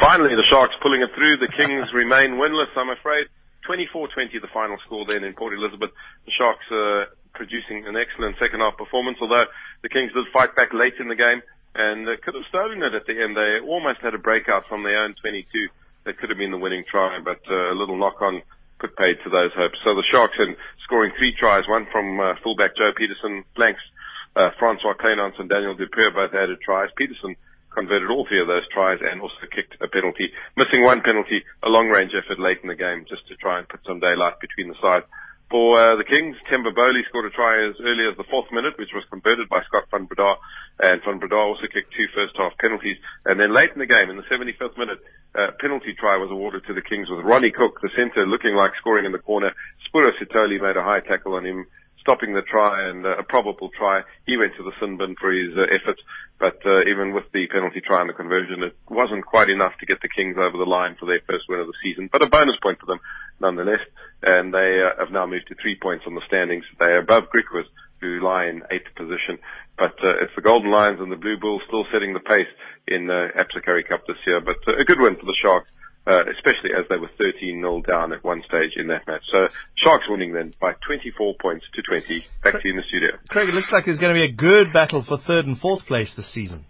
Finally, 0.00 0.34
the 0.34 0.46
Sharks 0.50 0.74
pulling 0.82 1.02
it 1.02 1.10
through. 1.14 1.36
The 1.36 1.52
Kings 1.56 1.86
remain 1.94 2.40
winless, 2.40 2.72
I'm 2.76 2.90
afraid. 2.90 3.26
24-20 3.68 4.40
the 4.40 4.48
final 4.52 4.76
score 4.84 5.04
then 5.06 5.24
in 5.24 5.34
Port 5.34 5.54
Elizabeth. 5.54 5.90
The 6.26 6.32
Sharks 6.32 6.66
uh, 6.72 7.14
producing 7.34 7.86
an 7.86 7.94
excellent 7.96 8.36
second 8.40 8.60
half 8.60 8.76
performance, 8.76 9.18
although 9.20 9.44
the 9.82 9.88
Kings 9.88 10.12
did 10.12 10.24
fight 10.32 10.56
back 10.56 10.72
late 10.72 10.94
in 10.98 11.08
the 11.08 11.16
game 11.16 11.42
and 11.74 12.08
uh, 12.08 12.16
could 12.22 12.34
have 12.34 12.48
stolen 12.48 12.82
it 12.82 12.94
at 12.94 13.06
the 13.06 13.16
end. 13.20 13.36
They 13.36 13.60
almost 13.66 14.00
had 14.00 14.14
a 14.14 14.18
breakout 14.18 14.66
from 14.68 14.82
their 14.82 15.02
own 15.02 15.14
22 15.20 15.68
that 16.04 16.18
could 16.18 16.30
have 16.30 16.38
been 16.38 16.50
the 16.50 16.58
winning 16.58 16.84
try, 16.90 17.18
but 17.24 17.40
uh, 17.50 17.72
a 17.72 17.76
little 17.76 17.96
knock 17.96 18.20
on 18.20 18.42
put 18.78 18.96
paid 18.96 19.16
to 19.24 19.30
those 19.30 19.52
hopes. 19.56 19.78
So 19.84 19.94
the 19.94 20.04
Sharks 20.10 20.36
in 20.38 20.56
scoring 20.84 21.12
three 21.18 21.34
tries, 21.38 21.64
one 21.68 21.86
from 21.90 22.20
uh, 22.20 22.34
fullback 22.42 22.76
Joe 22.76 22.92
Pietersen, 22.92 23.44
blanks 23.56 23.80
uh, 24.36 24.50
Francois 24.58 24.94
Kleinhans 24.94 25.38
and 25.38 25.48
Daniel 25.48 25.74
du 25.74 25.86
Preez 25.86 26.14
both 26.14 26.34
added 26.34 26.60
tries. 26.60 26.90
Pietersen 26.98 27.36
converted 27.74 28.10
all 28.10 28.26
three 28.26 28.40
of 28.40 28.46
those 28.46 28.66
tries 28.68 29.00
and 29.02 29.20
also 29.20 29.46
kicked 29.50 29.74
a 29.82 29.88
penalty, 29.88 30.30
missing 30.56 30.84
one 30.84 31.02
penalty, 31.02 31.42
a 31.62 31.70
long 31.70 31.88
range 31.88 32.12
effort 32.14 32.38
late 32.38 32.58
in 32.62 32.68
the 32.68 32.74
game 32.74 33.04
just 33.08 33.26
to 33.28 33.36
try 33.36 33.58
and 33.58 33.68
put 33.68 33.80
some 33.86 34.00
daylight 34.00 34.38
between 34.40 34.68
the 34.68 34.78
sides. 34.80 35.06
For 35.54 35.78
uh, 35.78 35.94
the 35.94 36.02
Kings, 36.02 36.34
Temba 36.50 36.74
Bholi 36.74 37.06
scored 37.06 37.30
a 37.30 37.30
try 37.30 37.62
as 37.62 37.78
early 37.78 38.10
as 38.10 38.18
the 38.18 38.26
fourth 38.26 38.50
minute, 38.50 38.74
which 38.74 38.90
was 38.90 39.06
converted 39.06 39.46
by 39.46 39.62
Scott 39.70 39.86
van 39.86 40.10
Breda, 40.10 40.34
and 40.82 40.98
van 41.06 41.22
Breda 41.22 41.38
also 41.38 41.70
kicked 41.70 41.94
two 41.94 42.10
first 42.10 42.34
half 42.34 42.58
penalties. 42.58 42.98
And 43.22 43.38
then 43.38 43.54
late 43.54 43.70
in 43.70 43.78
the 43.78 43.86
game, 43.86 44.10
in 44.10 44.18
the 44.18 44.26
75th 44.26 44.74
minute, 44.74 44.98
uh, 45.38 45.54
penalty 45.62 45.94
try 45.94 46.18
was 46.18 46.34
awarded 46.34 46.66
to 46.66 46.74
the 46.74 46.82
Kings 46.82 47.06
with 47.06 47.22
Ronnie 47.22 47.54
Cooke, 47.54 47.78
the 47.86 47.94
centre, 47.94 48.26
looking 48.26 48.58
like 48.58 48.74
scoring 48.82 49.06
in 49.06 49.14
the 49.14 49.22
corner. 49.22 49.54
S'bura 49.86 50.10
Sithole 50.18 50.58
made 50.58 50.74
a 50.74 50.82
high 50.82 51.06
tackle 51.06 51.38
on 51.38 51.46
him, 51.46 51.70
stopping 52.04 52.36
the 52.36 52.44
try 52.44 52.88
and 52.88 53.04
uh, 53.04 53.16
a 53.16 53.24
probable 53.24 53.72
try. 53.72 54.04
He 54.28 54.36
went 54.36 54.52
to 54.56 54.62
the 54.62 54.76
sin 54.78 55.00
bin 55.00 55.16
for 55.16 55.32
his 55.32 55.56
uh, 55.56 55.64
efforts, 55.72 56.04
but 56.38 56.60
uh, 56.68 56.84
even 56.84 57.16
with 57.16 57.24
the 57.32 57.48
penalty 57.48 57.80
try 57.80 58.04
and 58.04 58.12
the 58.12 58.14
conversion, 58.14 58.62
it 58.62 58.76
wasn't 58.92 59.24
quite 59.24 59.48
enough 59.48 59.72
to 59.80 59.86
get 59.88 60.04
the 60.04 60.12
Kings 60.12 60.36
over 60.36 60.60
the 60.60 60.68
line 60.68 60.96
for 61.00 61.06
their 61.08 61.24
first 61.24 61.48
win 61.48 61.64
of 61.64 61.66
the 61.66 61.80
season, 61.82 62.12
but 62.12 62.20
a 62.20 62.28
bonus 62.28 62.60
point 62.62 62.78
for 62.78 62.86
them 62.86 63.00
nonetheless. 63.40 63.80
And 64.22 64.52
they 64.52 64.84
uh, 64.84 65.00
have 65.00 65.12
now 65.12 65.26
moved 65.26 65.48
to 65.48 65.56
three 65.56 65.76
points 65.80 66.04
on 66.06 66.14
the 66.14 66.24
standings. 66.28 66.64
They 66.78 66.92
are 66.92 67.00
above 67.00 67.32
Griquas, 67.32 67.68
who 68.00 68.20
lie 68.20 68.46
in 68.46 68.62
eighth 68.70 68.92
position. 68.96 69.40
But 69.76 69.96
uh, 70.04 70.20
it's 70.22 70.36
the 70.36 70.44
Golden 70.44 70.70
Lions 70.70 71.00
and 71.00 71.10
the 71.10 71.16
Blue 71.16 71.36
Bulls 71.40 71.62
still 71.66 71.84
setting 71.92 72.12
the 72.12 72.20
pace 72.20 72.50
in 72.86 73.08
uh, 73.10 73.32
Absa 73.36 73.64
Currie 73.64 73.84
Cup 73.84 74.06
this 74.06 74.20
year. 74.26 74.40
But 74.40 74.60
uh, 74.68 74.76
a 74.80 74.84
good 74.84 75.00
win 75.00 75.16
for 75.16 75.26
the 75.26 75.36
Sharks. 75.40 75.68
Uh, 76.06 76.20
especially 76.36 76.68
as 76.76 76.84
they 76.90 76.98
were 77.00 77.08
13-0 77.16 77.64
down 77.86 78.12
at 78.12 78.22
one 78.22 78.42
stage 78.46 78.76
in 78.76 78.88
that 78.88 79.06
match. 79.06 79.24
So 79.32 79.48
Sharks 79.80 80.04
winning 80.06 80.34
then 80.34 80.52
by 80.60 80.74
24 80.86 81.36
points 81.40 81.64
to 81.74 81.80
20. 81.80 82.26
Back 82.44 82.60
to 82.60 82.60
you 82.62 82.72
in 82.72 82.76
the 82.76 82.82
studio. 82.88 83.16
Craig, 83.28 83.48
it 83.48 83.54
looks 83.54 83.72
like 83.72 83.86
there's 83.86 83.98
going 83.98 84.12
to 84.12 84.20
be 84.20 84.28
a 84.28 84.36
good 84.36 84.70
battle 84.70 85.02
for 85.02 85.16
third 85.16 85.46
and 85.46 85.56
fourth 85.56 85.86
place 85.86 86.12
this 86.14 86.30
season. 86.30 86.66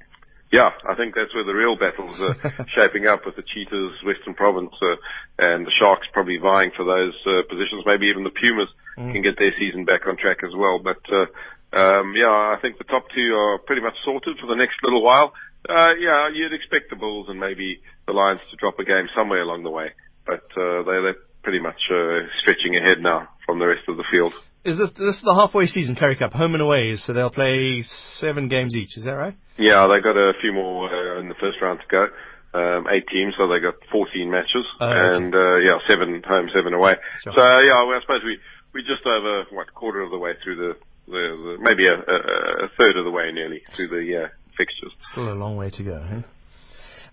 Yeah, 0.55 0.71
I 0.87 0.95
think 0.95 1.19
that's 1.19 1.35
where 1.35 1.43
the 1.43 1.51
real 1.51 1.75
battles 1.75 2.15
are 2.23 2.39
shaping 2.79 3.11
up 3.11 3.27
with 3.27 3.35
the 3.35 3.43
Cheetahs, 3.43 4.07
Western 4.07 4.39
Province, 4.39 4.71
uh, 4.79 4.95
and 5.43 5.67
the 5.67 5.75
Sharks 5.83 6.07
probably 6.15 6.39
vying 6.39 6.71
for 6.77 6.87
those 6.87 7.19
uh, 7.27 7.43
positions. 7.51 7.83
Maybe 7.83 8.07
even 8.07 8.23
the 8.23 8.31
Pumas 8.31 8.71
mm. 8.95 9.11
can 9.11 9.23
get 9.27 9.35
their 9.35 9.51
season 9.59 9.83
back 9.83 10.07
on 10.07 10.15
track 10.15 10.47
as 10.47 10.55
well. 10.55 10.79
But 10.79 11.03
uh, 11.11 11.27
um, 11.75 12.15
yeah, 12.15 12.55
I 12.55 12.63
think 12.63 12.79
the 12.79 12.87
top 12.87 13.11
two 13.11 13.35
are 13.35 13.59
pretty 13.67 13.83
much 13.83 13.99
sorted 14.07 14.39
for 14.39 14.47
the 14.47 14.55
next 14.55 14.79
little 14.87 15.03
while. 15.03 15.35
Uh, 15.69 15.95
yeah, 15.99 16.29
you'd 16.33 16.53
expect 16.53 16.91
the 16.91 16.97
Bulls 16.97 17.27
and 17.29 17.41
maybe 17.41 17.81
the 18.07 18.13
Lions 18.13 18.41
to 18.51 18.57
drop 18.57 18.79
a 18.79 18.85
game 18.85 19.09
somewhere 19.17 19.43
along 19.43 19.63
the 19.63 19.71
way, 19.71 19.93
but 20.27 20.45
uh, 20.57 20.85
they, 20.85 21.01
they're 21.01 21.23
pretty 21.43 21.61
much 21.61 21.81
uh, 21.91 22.29
stretching 22.41 22.77
ahead 22.77 23.01
now 23.01 23.29
from 23.47 23.59
the 23.59 23.67
rest 23.67 23.89
of 23.89 23.97
the 23.97 24.05
field. 24.11 24.33
Is 24.65 24.79
this 24.79 24.93
this 24.97 25.21
is 25.21 25.23
the 25.23 25.35
halfway 25.35 25.67
season 25.67 25.95
Currie 25.95 26.17
Cup, 26.17 26.33
home 26.33 26.55
and 26.55 26.63
away, 26.63 26.97
so 26.97 27.13
they'll 27.13 27.29
play 27.29 27.85
seven 28.17 28.49
games 28.49 28.75
each. 28.75 28.97
Is 28.97 29.05
that 29.05 29.13
right? 29.13 29.37
Yeah, 29.59 29.87
they 29.93 30.01
got 30.01 30.17
a 30.17 30.33
few 30.41 30.53
more 30.53 30.89
uh, 30.89 31.21
in 31.21 31.29
the 31.29 31.37
first 31.37 31.61
round 31.61 31.81
to 31.81 31.89
go. 31.89 32.07
Um, 32.55 32.87
eight 32.89 33.05
teams, 33.13 33.35
so 33.37 33.49
they 33.49 33.59
got 33.59 33.75
14 33.91 34.31
matches, 34.31 34.65
oh, 34.81 34.89
and 34.89 35.35
uh, 35.35 35.57
yeah, 35.59 35.77
seven 35.89 36.23
home, 36.25 36.49
seven 36.55 36.73
away. 36.73 36.95
Sure. 37.25 37.35
So 37.35 37.43
yeah, 37.43 37.85
well, 37.85 37.99
I 37.99 38.01
suppose 38.01 38.23
we 38.25 38.39
we 38.73 38.81
just 38.83 39.05
over 39.05 39.45
what 39.51 39.75
quarter 39.75 40.01
of 40.01 40.11
the 40.11 40.19
way 40.19 40.33
through 40.43 40.57
the, 40.57 40.73
the, 41.07 41.13
the 41.13 41.57
maybe 41.61 41.85
a, 41.87 41.99
a, 41.99 42.17
a 42.65 42.69
third 42.79 42.97
of 42.97 43.05
the 43.05 43.11
way 43.11 43.33
nearly 43.33 43.63
through 43.77 43.89
the 43.89 44.25
uh, 44.25 44.29
fixtures. 44.57 44.93
Still 45.13 45.33
a 45.33 45.35
long 45.35 45.57
way 45.57 45.71
to 45.71 45.83
go. 45.83 46.05
Huh? 46.09 46.23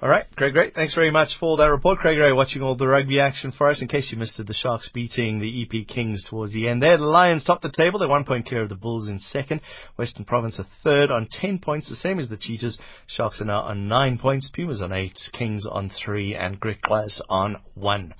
All 0.03 0.09
right, 0.09 0.25
Greg, 0.35 0.53
great. 0.53 0.73
Thanks 0.73 0.95
very 0.95 1.11
much 1.11 1.37
for 1.39 1.57
that 1.57 1.69
report. 1.69 1.99
Craig 1.99 2.17
Ray 2.17 2.31
watching 2.31 2.63
all 2.63 2.75
the 2.75 2.87
rugby 2.87 3.19
action 3.19 3.51
for 3.55 3.69
us. 3.69 3.83
In 3.83 3.87
case 3.87 4.09
you 4.11 4.17
missed 4.17 4.39
it, 4.39 4.47
the 4.47 4.53
Sharks 4.55 4.89
beating 4.91 5.39
the 5.39 5.61
EP 5.61 5.87
Kings 5.87 6.25
towards 6.27 6.53
the 6.53 6.67
end 6.67 6.81
there. 6.81 6.97
The 6.97 7.03
Lions 7.03 7.43
top 7.43 7.61
the 7.61 7.71
table. 7.71 7.99
They're 7.99 8.09
one 8.09 8.25
point 8.25 8.47
clear 8.47 8.63
of 8.63 8.69
the 8.69 8.75
Bulls 8.75 9.07
in 9.07 9.19
second. 9.19 9.61
Western 9.97 10.25
Province 10.25 10.57
a 10.57 10.65
third 10.83 11.11
on 11.11 11.27
ten 11.31 11.59
points, 11.59 11.87
the 11.87 11.95
same 11.97 12.17
as 12.17 12.29
the 12.29 12.37
Cheetahs. 12.37 12.79
Sharks 13.05 13.41
are 13.41 13.45
now 13.45 13.61
on 13.61 13.87
nine 13.87 14.17
points. 14.17 14.49
Pumas 14.51 14.81
on 14.81 14.91
eight. 14.91 15.19
Kings 15.33 15.67
on 15.69 15.91
three. 16.03 16.33
And 16.33 16.59
Griquas 16.59 17.21
on 17.29 17.57
one 17.75 18.15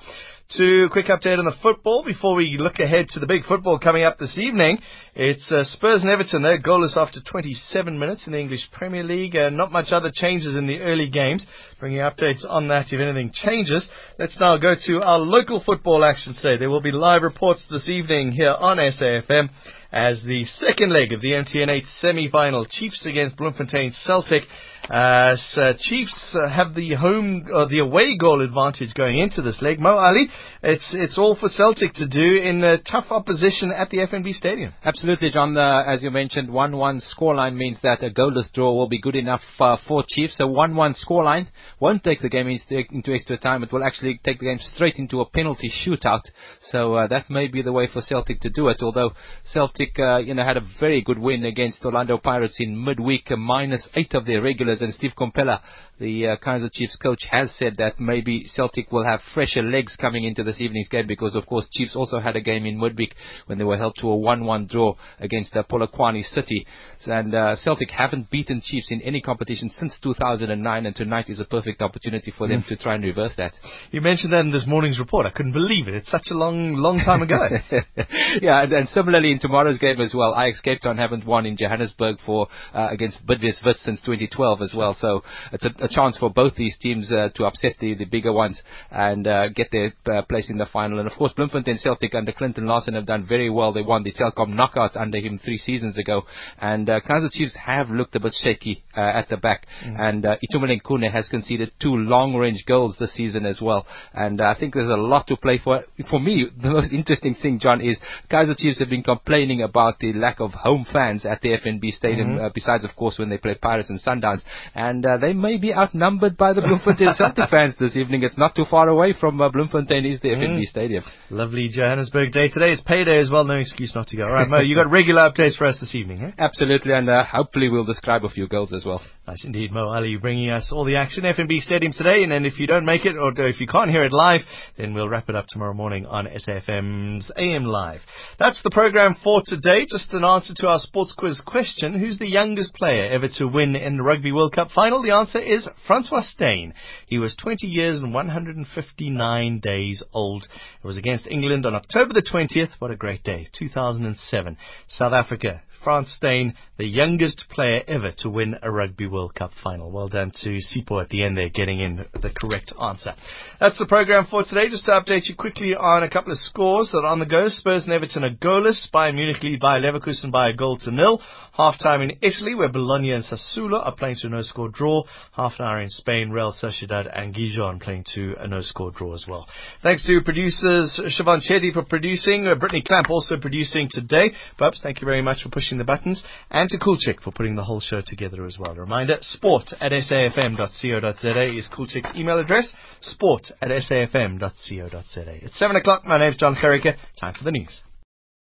to 0.58 0.84
a 0.86 0.90
quick 0.90 1.06
update 1.06 1.40
on 1.40 1.46
the 1.46 1.56
football 1.62 2.04
before 2.04 2.36
we 2.36 2.58
look 2.58 2.80
ahead 2.80 3.08
to 3.10 3.20
the 3.20 3.28
big 3.28 3.46
football 3.46 3.80
coming 3.80 4.04
up 4.04 4.18
this 4.18 4.38
evening. 4.38 4.80
It's 5.16 5.50
uh, 5.52 5.64
Spurs 5.64 6.04
and 6.04 6.12
Everton. 6.12 6.42
They're 6.42 6.62
goalless 6.62 6.98
after 6.98 7.22
27 7.22 7.98
minutes 7.98 8.28
in 8.28 8.34
the 8.34 8.40
English 8.40 8.70
Premier 8.72 9.04
League. 9.04 9.36
Uh, 9.36 9.50
not 9.50 9.72
much 9.72 9.88
other 9.92 10.12
changes 10.14 10.56
in 10.58 10.68
the 10.68 10.80
early 10.80 11.10
games. 11.10 11.48
Bringing 11.80 12.00
updates 12.00 12.44
on 12.48 12.68
that 12.68 12.88
if 12.92 13.00
anything 13.00 13.32
changes. 13.34 13.88
Let's 14.20 14.38
now 14.40 14.58
go 14.58 14.76
to 14.88 15.02
our 15.02 15.20
local 15.20 15.64
football 15.66 16.04
action 16.04 16.34
today. 16.34 16.58
There 16.58 16.70
will 16.70 16.82
be 16.82 16.92
live 16.92 17.22
reports 17.22 17.66
this 17.70 17.88
evening 17.88 18.34
here 18.34 18.56
on 18.60 18.78
SAFM 18.78 19.50
as 19.92 20.24
the 20.24 20.46
second 20.46 20.94
leg 20.94 21.12
of 21.12 21.22
the 21.22 21.32
MTN 21.32 21.70
8 21.70 21.84
semi-final. 21.98 22.66
Chiefs 22.66 23.06
against 23.06 23.38
Bloemfontein 23.38 23.92
Celtic. 24.06 24.44
Uh, 24.90 25.36
Chiefs 25.80 26.36
uh, 26.36 26.50
have 26.50 26.74
the 26.74 26.96
home, 26.96 27.46
uh, 27.54 27.66
the 27.66 27.80
away 27.80 28.18
goal 28.18 28.44
advantage 28.44 28.94
going 28.94 29.20
into 29.20 29.42
this 29.42 29.62
leg. 29.62 29.80
Mo 29.80 29.96
Ali, 29.98 30.28
it's 30.64 30.92
it's 30.94 31.18
all 31.18 31.36
for 31.36 31.50
Celtic 31.50 31.94
to 31.94 32.08
do 32.08 32.38
in 32.38 32.64
a 32.64 32.78
tough 32.80 33.06
opposition 33.12 33.72
at 33.72 33.90
the 33.90 34.00
FNB 34.00 34.34
Stadium. 34.34 34.74
Absolutely, 34.84 35.30
John. 35.30 35.56
Uh, 35.56 35.84
as 35.86 36.04
you 36.04 36.10
mentioned, 36.10 36.50
1-1 36.50 37.02
scoreline 37.16 37.56
means 37.56 37.80
that 37.84 38.04
a 38.04 38.10
goalless 38.10 38.52
draw 38.52 38.74
will 38.74 38.90
be 38.90 39.00
good 39.00 39.16
enough 39.16 39.42
uh, 39.60 39.78
for 39.88 40.04
Chiefs. 40.08 40.40
A 40.40 40.44
1-1 40.44 40.96
scoreline 41.08 41.48
won't 41.80 42.04
take 42.04 42.22
the 42.22 42.30
game 42.30 42.48
into 42.48 43.14
extra 43.14 43.38
time. 43.38 43.64
It 43.64 43.72
will 43.72 43.84
actually 43.84 44.20
take 44.26 44.40
the 44.40 44.46
game 44.46 44.60
straight 44.60 44.96
into 44.96 45.22
a 45.22 45.30
penalty 45.30 45.72
shootout. 45.72 46.24
So 46.64 46.96
uh, 46.96 47.08
that 47.08 47.30
may 47.30 47.48
be 47.48 47.62
the 47.62 47.72
way 47.72 47.88
for 47.92 48.02
Celtic 48.02 48.42
to 48.42 48.50
do 48.50 48.68
it. 48.68 48.78
Although 48.82 49.12
Celtic 49.54 49.81
Celtic, 49.82 50.00
uh, 50.00 50.18
you 50.18 50.34
know, 50.34 50.44
had 50.44 50.58
a 50.58 50.68
very 50.80 51.02
good 51.02 51.18
win 51.18 51.46
against 51.46 51.84
Orlando 51.84 52.18
Pirates 52.18 52.58
in 52.60 52.84
midweek, 52.84 53.32
a 53.32 53.38
minus 53.38 53.88
eight 53.96 54.14
of 54.14 54.26
their 54.26 54.42
regulars, 54.42 54.82
and 54.82 54.94
Steve 54.94 55.14
Komphela 55.18 55.62
the 56.02 56.28
uh, 56.28 56.36
Kaizer 56.38 56.72
Chiefs 56.72 56.96
coach 56.96 57.28
has 57.30 57.54
said 57.58 57.76
that 57.78 58.00
maybe 58.00 58.44
Celtic 58.48 58.92
will 58.92 59.06
have 59.06 59.20
fresher 59.36 59.62
legs 59.62 59.96
coming 60.02 60.24
into 60.24 60.44
this 60.44 60.60
evening's 60.60 60.90
game 60.90 61.06
because, 61.06 61.36
of 61.36 61.46
course, 61.46 61.70
Chiefs 61.72 61.96
also 61.96 62.20
had 62.20 62.36
a 62.36 62.42
game 62.42 62.66
in 62.66 62.80
midweek 62.80 63.14
when 63.46 63.60
they 63.60 63.64
were 63.64 63.78
held 63.78 63.96
to 64.00 64.10
a 64.10 64.18
1-1 64.18 64.68
draw 64.68 64.96
against 65.20 65.56
uh, 65.56 65.62
Polokwane 65.64 66.24
City. 66.24 66.66
And 67.06 67.36
uh, 67.36 67.56
Celtic 67.56 67.92
haven't 67.92 68.32
beaten 68.32 68.62
Chiefs 68.64 68.92
in 68.92 69.02
any 69.02 69.22
competition 69.22 69.70
since 69.70 69.98
2009, 70.02 70.86
and 70.88 70.96
tonight 70.96 71.30
is 71.30 71.40
a 71.40 71.46
perfect 71.46 71.84
opportunity 71.84 72.34
for 72.36 72.48
them 72.48 72.64
mm. 72.64 72.68
to 72.68 72.78
try 72.78 72.96
and 72.96 73.04
reverse 73.04 73.34
that. 73.38 73.54
You 73.92 74.02
mentioned 74.02 74.34
that 74.34 74.40
in 74.40 74.52
this 74.52 74.66
morning's 74.66 74.98
report. 74.98 75.28
I 75.28 75.32
couldn't 75.32 75.54
believe 75.54 75.88
it. 75.88 75.94
It's 75.94 76.10
such 76.10 76.28
a 76.32 76.36
long, 76.36 76.76
long 76.78 76.98
time 77.06 77.22
ago. 77.22 77.38
yeah, 78.42 78.64
and, 78.64 78.74
and, 78.74 78.90
similarly 78.90 79.32
in 79.32 79.40
tomorrow's 79.40 79.78
game 79.78 80.02
as 80.02 80.14
well, 80.16 80.36
Ajax 80.36 80.62
Cape 80.62 80.82
Town 80.82 80.98
haven't 80.98 81.28
won 81.28 81.46
in 81.46 81.58
Johannesburg 81.58 82.18
for 82.26 82.48
uh, 82.74 82.88
against 82.90 83.24
Bidvest 83.28 83.64
Wits 83.64 83.84
since 83.84 84.02
2012 84.02 84.62
as 84.62 84.74
well. 84.76 84.96
So 85.00 85.22
it's 85.52 85.66
a, 85.66 85.70
a 85.84 85.91
chance 85.92 86.18
for 86.18 86.30
both 86.30 86.56
these 86.56 86.78
teams 86.78 87.12
uh, 87.12 87.30
to 87.36 87.46
upset 87.46 87.76
the, 87.80 87.94
the 87.96 88.06
bigger 88.06 88.34
ones 88.34 88.62
and 88.90 89.28
uh, 89.28 89.50
get 89.50 89.72
their 89.72 89.94
uh, 90.12 90.22
place 90.24 90.50
in 90.50 90.58
the 90.58 90.66
final. 90.66 91.00
And 91.00 91.08
of 91.10 91.18
course, 91.18 91.34
Bloemfontein 91.34 91.78
Celtic 91.78 92.16
under 92.16 92.32
Clinton 92.32 92.66
Larsen 92.66 92.94
have 92.96 93.06
done 93.06 93.26
very 93.28 93.50
well. 93.50 93.74
They 93.74 93.82
won 93.82 94.04
the 94.04 94.14
Telkom 94.14 94.50
knockout 94.50 94.96
under 94.96 95.20
him 95.20 95.40
three 95.44 95.58
seasons 95.58 95.98
ago. 95.98 96.24
And 96.60 96.90
uh, 96.90 97.02
Kaizer 97.02 97.32
Chiefs 97.32 97.56
have 97.66 97.90
looked 97.90 98.16
a 98.16 98.20
bit 98.20 98.34
shaky 98.42 98.84
uh, 98.96 99.02
at 99.02 99.30
the 99.30 99.38
back. 99.38 99.68
Mm. 99.86 99.96
And 100.00 100.26
uh, 100.26 100.36
Itumeleng 100.38 100.82
Khune 100.82 101.12
has 101.12 101.30
conceded 101.30 101.72
two 101.82 101.96
long-range 101.96 102.66
goals 102.68 102.98
this 103.00 103.14
season 103.14 103.46
as 103.46 103.60
well. 103.62 103.86
And 104.14 104.42
uh, 104.42 104.46
I 104.46 104.60
think 104.60 104.74
there's 104.74 104.90
a 104.90 104.96
lot 104.96 105.28
to 105.28 105.38
play 105.38 105.60
for. 105.64 105.84
For 106.10 106.20
me, 106.20 106.48
the 106.62 106.70
most 106.70 106.92
interesting 106.92 107.36
thing, 107.36 107.60
John, 107.60 107.82
is 107.82 108.00
Kaizer 108.30 108.58
Chiefs 108.58 108.80
have 108.80 108.90
been 108.90 109.04
complaining 109.04 109.62
about 109.62 110.00
the 110.00 110.14
lack 110.14 110.40
of 110.40 110.52
home 110.52 110.86
fans 110.92 111.26
at 111.26 111.42
the 111.42 111.50
FNB 111.50 111.92
Stadium, 111.92 112.38
mm-hmm. 112.38 112.48
besides, 112.54 112.86
of 112.86 112.96
course, 112.96 113.18
when 113.20 113.30
they 113.30 113.38
play 113.38 113.56
Pirates 113.56 113.90
and 113.90 114.00
Sundowns. 114.00 114.42
And 114.76 115.06
they 115.22 115.34
may 115.34 115.58
be 115.58 115.74
outnumbered 115.82 116.38
by 116.38 116.54
the 116.54 116.62
Bloemfontein 116.62 117.14
Celtic 117.18 117.50
fans 117.50 117.76
this 117.80 117.96
evening. 117.96 118.24
It's 118.24 118.38
not 118.38 118.56
too 118.56 118.66
far 118.70 118.88
away 118.88 119.14
from 119.20 119.42
uh, 119.42 119.50
Bloemfontein 119.50 120.06
is 120.06 120.22
the 120.22 120.30
mm. 120.30 120.38
FNB 120.38 120.64
Stadium. 120.66 121.04
Lovely 121.30 121.70
Johannesburg 121.70 122.32
day 122.32 122.50
today. 122.50 122.72
It's 122.72 122.84
payday 122.84 123.20
as 123.20 123.30
well. 123.32 123.44
No 123.44 123.58
excuse 123.58 123.94
not 123.96 124.08
to 124.08 124.18
go. 124.18 124.24
All 124.24 124.34
right, 124.34 124.48
Mo, 124.48 124.60
you 124.60 124.76
got 124.76 124.90
regular 124.92 125.30
updates 125.30 125.58
for 125.58 125.66
us 125.66 125.78
this 125.80 125.96
evening, 125.96 126.22
eh? 126.22 126.32
Absolutely, 126.38 126.94
and 126.94 127.10
uh, 127.10 127.24
hopefully 127.26 127.70
we'll 127.70 127.86
describe 127.86 128.24
a 128.24 128.30
few 128.30 128.48
goals 128.48 128.74
as 128.74 128.86
well. 128.86 129.02
Nice 129.28 129.46
indeed, 129.46 129.72
Mo 129.72 129.88
Ali, 129.90 130.18
bringing 130.18 130.50
us 130.50 130.72
all 130.74 130.84
the 130.84 130.96
action 130.96 131.24
FNB 131.24 131.60
Stadium 131.60 131.94
today. 131.94 132.24
And 132.24 132.32
then 132.32 132.44
if 132.44 132.60
you 132.60 132.66
don't 132.66 132.86
make 132.86 133.06
it, 133.06 133.16
or 133.16 133.32
if 133.38 133.62
you 133.62 133.68
can't 133.68 133.92
hear 133.92 134.04
it 134.04 134.12
live, 134.12 134.42
then 134.78 134.96
we'll 134.96 135.08
wrap 135.08 135.30
it 135.30 135.36
up 135.36 135.46
tomorrow 135.48 135.76
morning 135.76 136.08
on 136.08 136.26
SAFM's 136.26 137.32
AM 137.38 137.66
Live. 137.66 138.02
That's 138.40 138.62
the 138.64 138.72
program 138.72 139.16
for 139.24 139.44
today. 139.46 139.86
Just 139.88 140.12
an 140.14 140.24
answer 140.24 140.54
to 140.58 140.68
our 140.68 140.80
sports 140.80 141.14
quiz 141.16 141.40
question: 141.46 141.98
Who's 142.00 142.18
the 142.18 142.28
youngest 142.28 142.74
player 142.74 143.12
ever 143.12 143.28
to 143.38 143.48
win 143.48 143.76
in 143.76 143.98
the 143.98 144.04
Rugby 144.04 144.32
World 144.32 144.56
Cup 144.56 144.72
final? 144.72 145.04
The 145.04 145.16
answer 145.16 145.40
is 145.40 145.61
Francois 145.88 146.22
Steyn. 146.22 146.74
He 147.08 147.20
was 147.20 147.36
20 147.36 147.68
years 147.68 148.00
and 148.00 148.14
159 148.14 149.60
days 149.60 150.04
old. 150.14 150.48
It 150.84 150.88
was 150.88 150.98
against 150.98 151.28
England 151.28 151.66
on 151.66 151.76
October 151.76 152.14
the 152.14 152.22
20th. 152.22 152.72
What 152.80 152.92
a 152.92 152.96
great 152.96 153.24
day, 153.24 153.48
2007. 153.54 154.58
South 154.88 155.14
Africa 155.14 155.62
Frans 155.84 156.14
Steyn, 156.16 156.54
the 156.78 156.86
youngest 156.86 157.46
player 157.50 157.82
ever 157.88 158.12
to 158.20 158.30
win 158.30 158.56
a 158.62 158.70
Rugby 158.70 159.08
World 159.08 159.34
Cup 159.34 159.52
final. 159.64 159.92
Well 159.92 160.10
done 160.10 160.32
to 160.44 160.60
Sipo 160.60 161.02
at 161.02 161.10
the 161.10 161.24
end 161.24 161.38
there, 161.38 161.50
getting 161.50 161.80
in 161.80 162.06
the 162.14 162.32
correct 162.40 162.72
answer. 162.80 163.14
That's 163.60 163.80
the 163.80 163.88
program 163.88 164.28
for 164.30 164.44
today. 164.44 164.70
Just 164.70 164.86
to 164.86 164.92
update 164.92 165.28
you 165.28 165.36
quickly 165.36 165.76
on 165.76 166.04
a 166.04 166.10
couple 166.10 166.32
of 166.32 166.38
scores 166.38 166.92
that 166.92 167.00
are 167.00 167.08
on 167.08 167.20
the 167.20 167.26
go. 167.26 167.48
Spurs 167.48 167.86
and 167.86 167.94
Everton 167.94 168.24
are 168.24 168.36
goalless. 168.36 168.88
Bayern 168.94 169.16
Munich 169.16 169.42
lead 169.42 169.60
by 169.60 169.80
Leverkusen 169.80 170.32
by 170.32 170.50
a 170.50 170.54
goal 170.54 170.78
to 170.78 170.92
nil. 170.92 171.20
Half 171.62 171.78
time 171.78 172.02
in 172.02 172.18
Italy, 172.24 172.56
where 172.56 172.70
Bologna 172.70 173.12
and 173.12 173.24
Sassuolo 173.24 173.86
are 173.86 173.94
playing 173.94 174.16
to 174.22 174.26
a 174.26 174.30
no-score 174.32 174.70
draw. 174.70 175.04
Half 175.34 175.60
an 175.60 175.66
hour 175.66 175.80
in 175.80 175.90
Spain, 175.90 176.32
Real 176.32 176.52
Sociedad 176.52 177.08
and 177.16 177.36
Gijon 177.36 177.80
playing 177.80 178.06
to 178.16 178.34
a 178.40 178.48
no-score 178.48 178.90
draw 178.90 179.14
as 179.14 179.26
well. 179.28 179.46
Thanks 179.84 180.04
to 180.08 180.22
producers 180.22 181.00
Siobhan 181.00 181.48
Chetty 181.48 181.72
for 181.72 181.84
producing, 181.84 182.48
uh, 182.48 182.56
Brittany 182.56 182.82
Clamp 182.82 183.12
also 183.12 183.38
producing 183.38 183.90
today. 183.92 184.32
Bubs, 184.58 184.82
thank 184.82 185.02
you 185.02 185.06
very 185.06 185.22
much 185.22 185.44
for 185.44 185.50
pushing 185.50 185.78
the 185.78 185.84
buttons, 185.84 186.24
and 186.50 186.68
to 186.68 186.80
Coolchick 186.80 187.22
for 187.22 187.32
putting 187.32 187.56
the 187.56 187.64
whole 187.64 187.80
show 187.80 188.02
together 188.04 188.48
as 188.48 188.58
well. 188.58 188.72
A 188.72 188.80
reminder, 188.80 189.18
sport 189.22 189.72
at 189.80 189.92
safm.co.za 189.92 191.44
is 191.56 191.70
Coolchick's 191.72 192.16
email 192.16 192.40
address, 192.40 192.74
sport 193.02 193.44
at 193.62 193.70
safm.co.za. 193.70 195.46
It's 195.46 195.60
7 195.60 195.76
o'clock, 195.76 196.08
my 196.08 196.18
name's 196.18 196.38
Jon 196.38 196.56
Gericke, 196.56 196.96
time 197.20 197.36
for 197.36 197.44
the 197.44 197.52
news. 197.52 197.82